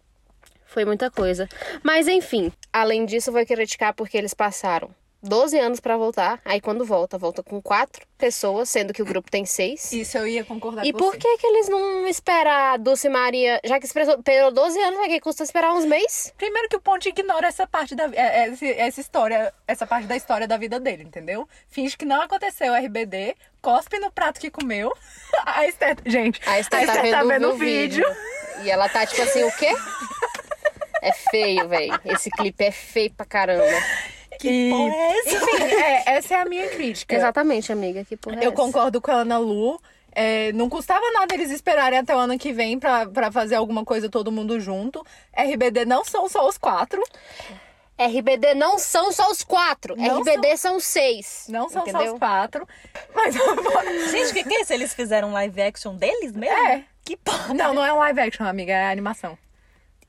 [0.75, 1.47] Foi muita coisa.
[1.81, 4.89] Mas enfim, além disso, vou criticar porque eles passaram
[5.23, 6.39] 12 anos pra voltar.
[6.45, 9.91] Aí quando volta, volta com quatro pessoas, sendo que o grupo tem seis.
[9.91, 11.17] Isso eu ia concordar E com por você.
[11.19, 15.07] que que eles não esperam a Dulce Maria, já que esperou esperou 12 anos, é
[15.07, 16.31] que custa esperar uns meses?
[16.37, 20.05] Primeiro que o Ponte ignora essa parte da é- é- esse- essa história, essa parte
[20.07, 21.47] da história da vida dele, entendeu?
[21.69, 24.91] Finge que não aconteceu o RBD, cospe no prato que comeu.
[25.45, 28.05] A Esther, gente, A Esther tá vendo, o vídeo.
[28.63, 29.73] E ela tá tipo assim, o quê?
[31.01, 31.99] É feio, velho.
[32.05, 33.63] Esse clipe é feio pra caramba.
[34.39, 35.35] Que porra é essa?
[35.35, 37.15] Enfim, é, essa é a minha crítica.
[37.15, 38.03] Exatamente, amiga.
[38.03, 38.55] Que porra é Eu essa?
[38.55, 39.79] concordo com a Ana Lu.
[40.17, 43.83] É, não custava nada eles esperarem até o ano que vem pra, pra fazer alguma
[43.83, 45.05] coisa todo mundo junto.
[45.37, 47.03] RBD não são só os quatro.
[47.97, 49.95] RBD não são só os quatro.
[49.95, 51.45] Não RBD são seis.
[51.49, 52.13] Não são só entendeu?
[52.13, 52.67] os quatro.
[53.13, 53.35] Mas.
[54.11, 54.73] Gente, o que, que é isso?
[54.73, 56.57] Eles fizeram um live action deles mesmo?
[56.57, 56.83] É.
[57.03, 57.53] Que porra.
[57.53, 59.37] não, não é um live action, amiga, é animação.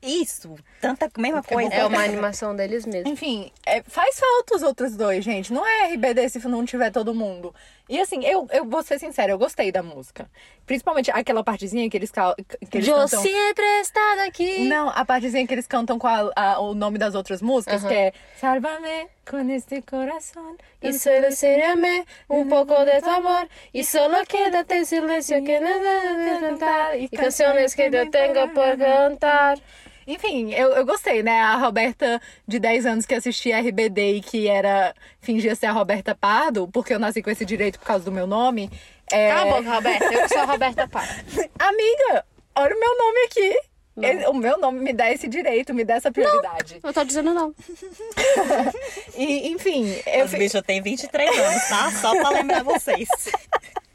[0.01, 1.73] Isso, tanta mesma coisa.
[1.73, 3.09] É uma animação deles mesmo.
[3.11, 5.51] Enfim, é, faz falta os outros dois, gente.
[5.51, 7.53] Não é RBD se não tiver todo mundo.
[7.89, 10.29] E assim, eu, eu vou ser sincera, eu gostei da música.
[10.65, 12.35] Principalmente aquela partezinha que eles, cal-
[12.69, 13.21] que eles Eu cantam.
[13.21, 14.67] sempre estado aqui.
[14.67, 17.93] Não, a partezinha que eles cantam com a- a- o nome das outras músicas, que
[17.93, 20.57] é Sálvame con este corazón.
[20.81, 23.47] Y solo seríame un poco de tu amor.
[23.73, 26.99] Y solo quédate en silencio que nada de cantar.
[26.99, 29.59] Y canciones que yo tengo por cantar.
[30.07, 31.41] Enfim, eu, eu gostei, né?
[31.41, 34.95] A Roberta de 10 anos que assistia RBD e que era.
[35.19, 38.25] fingia ser a Roberta Pardo, porque eu nasci com esse direito por causa do meu
[38.25, 38.71] nome.
[39.11, 39.29] É...
[39.29, 40.05] Cala a boca, Roberta.
[40.05, 41.03] Eu que sou a Roberta Pá.
[41.59, 43.59] Amiga, olha o meu nome aqui.
[43.99, 46.79] Ele- o meu nome me dá esse direito, me dá essa prioridade.
[46.83, 47.53] Eu tô dizendo não.
[49.17, 51.91] E, enfim, eu, Os bichos têm 23 anos, tá?
[51.91, 53.09] Só pra lembrar vocês.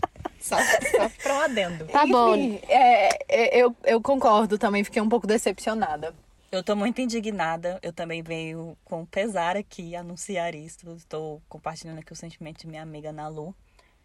[0.43, 1.85] Só, só pra um adendo.
[1.87, 2.35] Tá bom.
[2.35, 6.13] enfim, é, é, eu, eu concordo também, fiquei um pouco decepcionada.
[6.51, 7.79] Eu tô muito indignada.
[7.81, 10.91] Eu também venho com pesar aqui anunciar isso.
[10.95, 13.55] Estou compartilhando aqui o sentimento de minha amiga Nalu.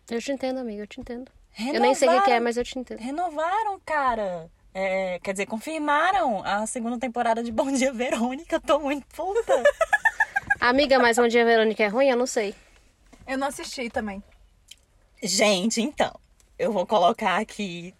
[0.09, 1.29] Eu te entendo, amiga, eu te entendo.
[1.59, 2.99] Eu nem sei o que é, mas eu te entendo.
[2.99, 4.49] Renovaram, cara.
[4.73, 8.59] É, quer dizer, confirmaram a segunda temporada de Bom Dia Verônica.
[8.61, 9.63] Tô muito puta.
[10.61, 12.07] Amiga, mas um dia Verônica é ruim?
[12.07, 12.55] Eu não sei.
[13.27, 14.23] Eu não assisti também.
[15.21, 16.17] Gente, então,
[16.57, 17.93] eu vou colocar aqui.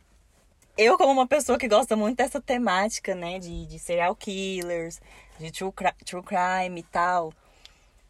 [0.77, 3.39] Eu, como uma pessoa que gosta muito dessa temática, né?
[3.39, 4.99] De, de serial killers,
[5.39, 5.71] de true,
[6.05, 7.33] true crime e tal.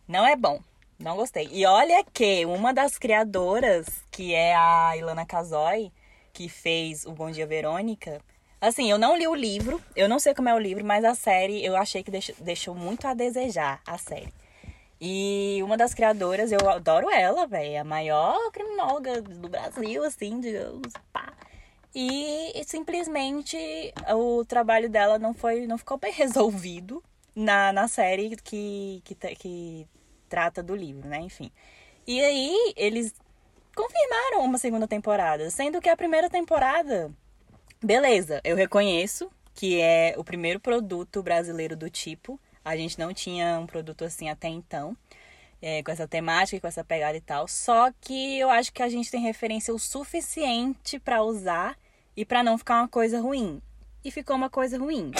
[0.07, 0.61] Não é bom.
[0.99, 1.47] Não gostei.
[1.51, 5.91] E olha que uma das criadoras, que é a Ilana Casoy,
[6.33, 8.21] que fez o Bom Dia Verônica.
[8.59, 11.13] Assim, eu não li o livro, eu não sei como é o livro, mas a
[11.13, 14.33] série eu achei que deixou, deixou muito a desejar, a série.
[14.99, 17.81] E uma das criadoras, eu adoro ela, velho.
[17.81, 20.91] A maior criminóloga do Brasil, assim, digamos.
[21.13, 21.33] Pá.
[21.93, 23.57] E, e simplesmente
[24.15, 27.03] o trabalho dela não foi, não ficou bem resolvido
[27.35, 29.87] na, na série que, que, que
[30.27, 31.19] trata do livro, né?
[31.19, 31.51] Enfim.
[32.05, 33.13] E aí, eles
[33.75, 37.11] confirmaram uma segunda temporada, sendo que a primeira temporada,
[37.83, 42.39] beleza, eu reconheço que é o primeiro produto brasileiro do tipo.
[42.67, 44.95] A gente não tinha um produto assim até então,
[45.61, 47.47] é, com essa temática, com essa pegada e tal.
[47.47, 51.77] Só que eu acho que a gente tem referência o suficiente pra usar
[52.15, 53.61] e pra não ficar uma coisa ruim.
[54.03, 55.11] E ficou uma coisa ruim.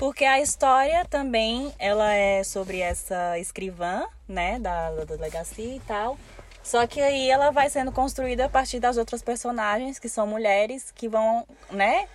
[0.00, 6.18] Porque a história também, ela é sobre essa escrivã, né, da, da delegacia e tal.
[6.60, 10.90] Só que aí ela vai sendo construída a partir das outras personagens, que são mulheres,
[10.90, 12.08] que vão, né,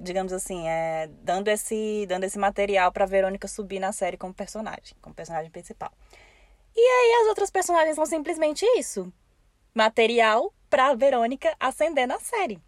[0.00, 4.96] digamos assim, é, dando, esse, dando esse material pra Verônica subir na série como personagem,
[5.00, 5.90] como personagem principal.
[6.74, 9.12] E aí as outras personagens são simplesmente isso.
[9.74, 12.60] Material pra Verônica ascender na série.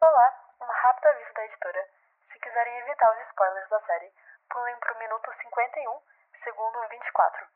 [0.00, 1.88] Olá, um rápido aviso da editora.
[2.32, 4.10] Se quiserem evitar os spoilers da série,
[4.50, 5.98] pulem pro minuto 51,
[6.44, 7.46] segundo 24.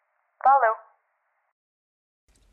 [0.45, 0.77] Valeu!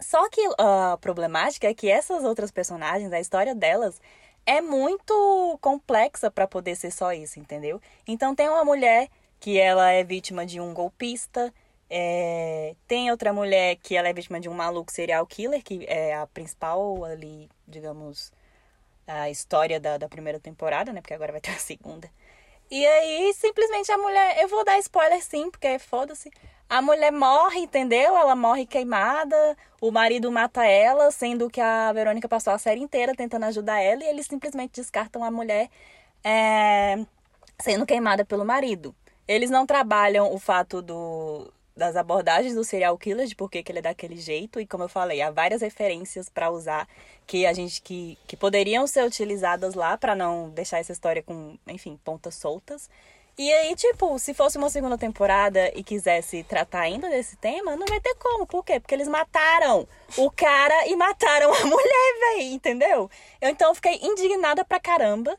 [0.01, 4.01] Só que a problemática é que essas outras personagens, a história delas
[4.45, 7.81] é muito complexa pra poder ser só isso, entendeu?
[8.07, 11.53] Então tem uma mulher que ela é vítima de um golpista,
[11.89, 16.15] é, tem outra mulher que ela é vítima de um maluco serial killer, que é
[16.15, 18.31] a principal ali, digamos,
[19.07, 21.01] a história da, da primeira temporada, né?
[21.01, 22.09] Porque agora vai ter a segunda.
[22.69, 24.41] E aí, simplesmente a mulher.
[24.41, 26.31] Eu vou dar spoiler sim, porque foda-se.
[26.67, 28.17] A mulher morre, entendeu?
[28.17, 29.57] Ela morre queimada.
[29.79, 34.03] O marido mata ela, sendo que a Verônica passou a série inteira tentando ajudar ela.
[34.03, 35.69] E eles simplesmente descartam a mulher
[36.23, 37.05] é,
[37.59, 38.95] sendo queimada pelo marido.
[39.27, 43.79] Eles não trabalham o fato do, das abordagens do serial killer, de por que ele
[43.79, 44.59] é daquele jeito.
[44.59, 46.87] E como eu falei, há várias referências para usar
[47.27, 51.57] que a gente que, que poderiam ser utilizadas lá para não deixar essa história com,
[51.67, 52.89] enfim, pontas soltas.
[53.37, 57.85] E aí, tipo, se fosse uma segunda temporada e quisesse tratar ainda desse tema, não
[57.85, 58.47] vai ter como.
[58.47, 58.79] Por quê?
[58.79, 59.85] Porque eles mataram
[60.17, 63.09] o cara e mataram a mulher, véi, entendeu?
[63.41, 65.35] Eu então fiquei indignada pra caramba.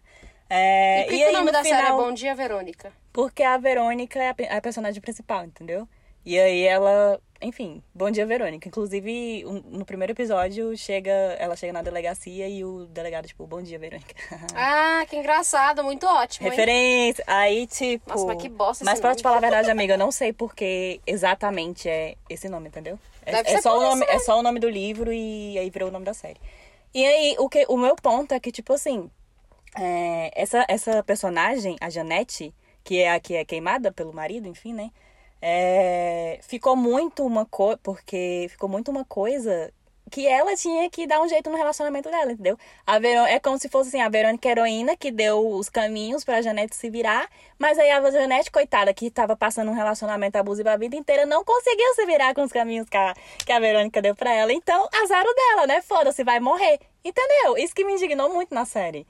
[0.48, 2.12] É, E por que, e que aí, o nome no da série é final- Bom
[2.12, 2.92] Dia, Verônica?
[3.12, 5.88] Porque a Verônica é a, a personagem principal, entendeu?
[6.24, 8.66] E aí ela, enfim, bom dia, Verônica.
[8.68, 13.62] Inclusive, um- no primeiro episódio, chega, ela chega na delegacia e o delegado, tipo, bom
[13.62, 14.14] dia, Verônica.
[14.54, 16.50] Ah, que engraçado, muito ótimo, hein?
[16.50, 17.24] Referência.
[17.26, 18.08] Aí, tipo.
[18.10, 19.16] Nossa, mas que bosta Mas pra nome.
[19.18, 22.98] te falar a verdade, amiga, eu não sei porque exatamente é esse nome, entendeu?
[23.24, 25.92] É, é só o nome, é só o nome do livro e aí virou o
[25.92, 26.40] nome da série.
[26.94, 29.10] E aí, o, que, o meu ponto é que, tipo assim,
[29.78, 34.72] é, essa, essa personagem, a Janete, que é a que é queimada pelo marido, enfim,
[34.72, 34.90] né?
[35.48, 37.78] É, ficou muito uma coisa.
[37.80, 39.72] Porque ficou muito uma coisa
[40.10, 42.56] que ela tinha que dar um jeito no relacionamento dela, entendeu?
[42.86, 46.42] A Verô- é como se fosse assim, a Verônica heroína que deu os caminhos pra
[46.42, 47.28] Janete se virar,
[47.58, 51.44] mas aí a Janete, coitada, que tava passando um relacionamento abusivo a vida inteira, não
[51.44, 54.52] conseguiu se virar com os caminhos que a, que a Verônica deu pra ela.
[54.52, 55.80] Então, azar dela, né?
[55.82, 56.78] Foda-se, vai morrer.
[57.04, 57.56] Entendeu?
[57.56, 59.06] Isso que me indignou muito na série.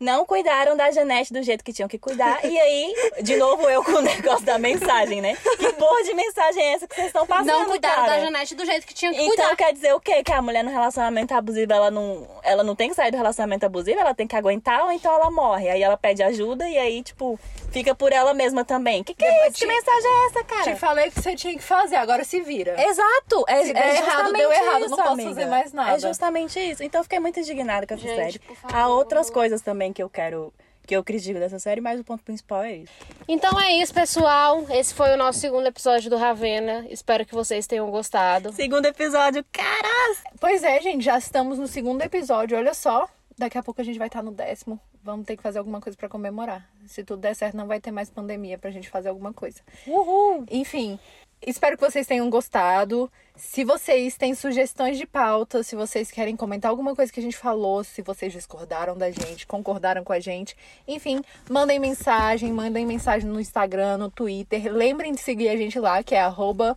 [0.00, 2.44] Não cuidaram da Janete do jeito que tinham que cuidar.
[2.44, 5.36] E aí, de novo, eu com o negócio da mensagem, né?
[5.58, 7.46] Que porra de mensagem é essa que vocês estão passando?
[7.46, 8.12] Não cuidaram cara?
[8.16, 9.56] da Janete do jeito que tinha que Então cuidar.
[9.56, 10.22] quer dizer o quê?
[10.22, 13.66] Que a mulher no relacionamento abusivo, ela não, ela não tem que sair do relacionamento
[13.66, 15.68] abusivo, ela tem que aguentar ou então ela morre.
[15.68, 17.38] Aí ela pede ajuda e aí, tipo,
[17.72, 19.02] fica por ela mesma também.
[19.02, 19.54] Que que é isso?
[19.54, 20.62] Que Te- mensagem é essa, cara?
[20.62, 22.76] Te falei que você tinha que fazer, agora se vira.
[22.80, 23.44] Exato!
[23.48, 25.28] É, Se é errado, deu errado, isso, não posso amiga.
[25.30, 25.96] fazer mais nada.
[25.96, 26.82] É justamente isso.
[26.84, 28.38] Então eu fiquei muito indignada com essa Gente, série.
[28.38, 30.52] por Há outras coisas também que eu quero.
[30.86, 32.92] Que eu critico dessa série, mas o ponto principal é isso.
[33.28, 34.64] Então é isso, pessoal.
[34.70, 36.86] Esse foi o nosso segundo episódio do Ravena.
[36.88, 38.52] Espero que vocês tenham gostado.
[38.54, 40.24] Segundo episódio, caras!
[40.40, 43.06] Pois é, gente, já estamos no segundo episódio, olha só.
[43.36, 44.80] Daqui a pouco a gente vai estar no décimo.
[45.02, 46.66] Vamos ter que fazer alguma coisa pra comemorar.
[46.86, 49.60] Se tudo der certo, não vai ter mais pandemia pra gente fazer alguma coisa.
[49.86, 50.46] Uhul!
[50.50, 50.98] Enfim,
[51.46, 53.10] espero que vocês tenham gostado.
[53.36, 57.36] Se vocês têm sugestões de pauta, se vocês querem comentar alguma coisa que a gente
[57.36, 63.28] falou, se vocês discordaram da gente, concordaram com a gente, enfim, mandem mensagem, mandem mensagem
[63.28, 64.72] no Instagram, no Twitter.
[64.72, 66.76] Lembrem de seguir a gente lá, que é arroba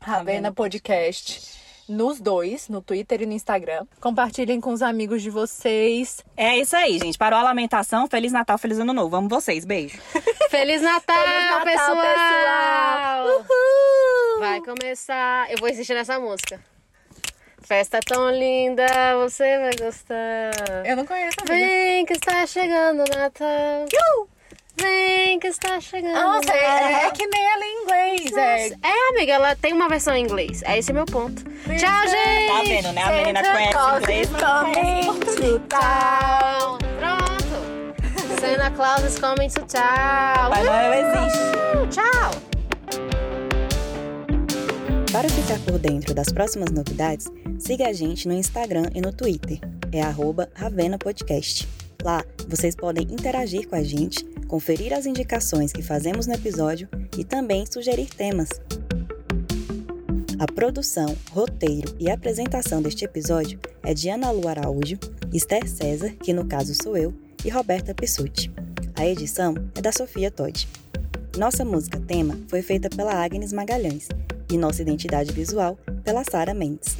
[0.00, 1.67] Ravena Podcast.
[1.88, 3.86] Nos dois, no Twitter e no Instagram.
[4.00, 6.22] Compartilhem com os amigos de vocês.
[6.36, 7.16] É isso aí, gente.
[7.16, 8.06] Parou a lamentação.
[8.06, 9.16] Feliz Natal, feliz Ano Novo.
[9.16, 9.64] Amo vocês.
[9.64, 9.98] Beijo.
[10.50, 13.26] Feliz Natal, Feliz Natal, pessoal!
[13.26, 14.40] Uhul!
[14.40, 15.50] Vai começar.
[15.50, 16.60] Eu vou insistir nessa música.
[17.62, 18.86] Festa tão linda,
[19.18, 20.86] você vai gostar.
[20.86, 21.44] Eu não conheço a.
[21.44, 23.86] Vem que está chegando o Natal.
[24.80, 28.32] Vem que está chegando Nossa, é, é que nem ela em inglês.
[28.36, 30.62] É, É, amiga, ela tem uma versão em inglês.
[30.64, 31.42] É esse meu ponto.
[31.44, 32.48] Tchau, gente!
[32.48, 33.02] Tá vendo, né?
[33.02, 34.30] A menina conhece inglês.
[34.30, 35.60] mas não conhece.
[35.68, 36.78] Tchau!
[36.98, 38.40] Pronto!
[38.40, 40.50] Santa Claus is coming to town.
[40.50, 41.38] Papai Noel existe.
[41.90, 42.30] Tchau!
[45.12, 47.26] Para ficar por dentro das próximas novidades,
[47.58, 49.58] siga a gente no Instagram e no Twitter.
[49.90, 51.66] É arroba Ravena Podcast.
[52.04, 57.24] Lá vocês podem interagir com a gente, conferir as indicações que fazemos no episódio e
[57.24, 58.48] também sugerir temas.
[60.38, 64.96] A produção, roteiro e apresentação deste episódio é de Ana Lu Araújo,
[65.32, 67.12] Esther César, que no caso sou eu,
[67.44, 68.50] e Roberta Pissuti.
[68.94, 70.68] A edição é da Sofia Todd.
[71.36, 74.08] Nossa música tema foi feita pela Agnes Magalhães
[74.50, 76.96] e nossa identidade visual pela Sara Mendes.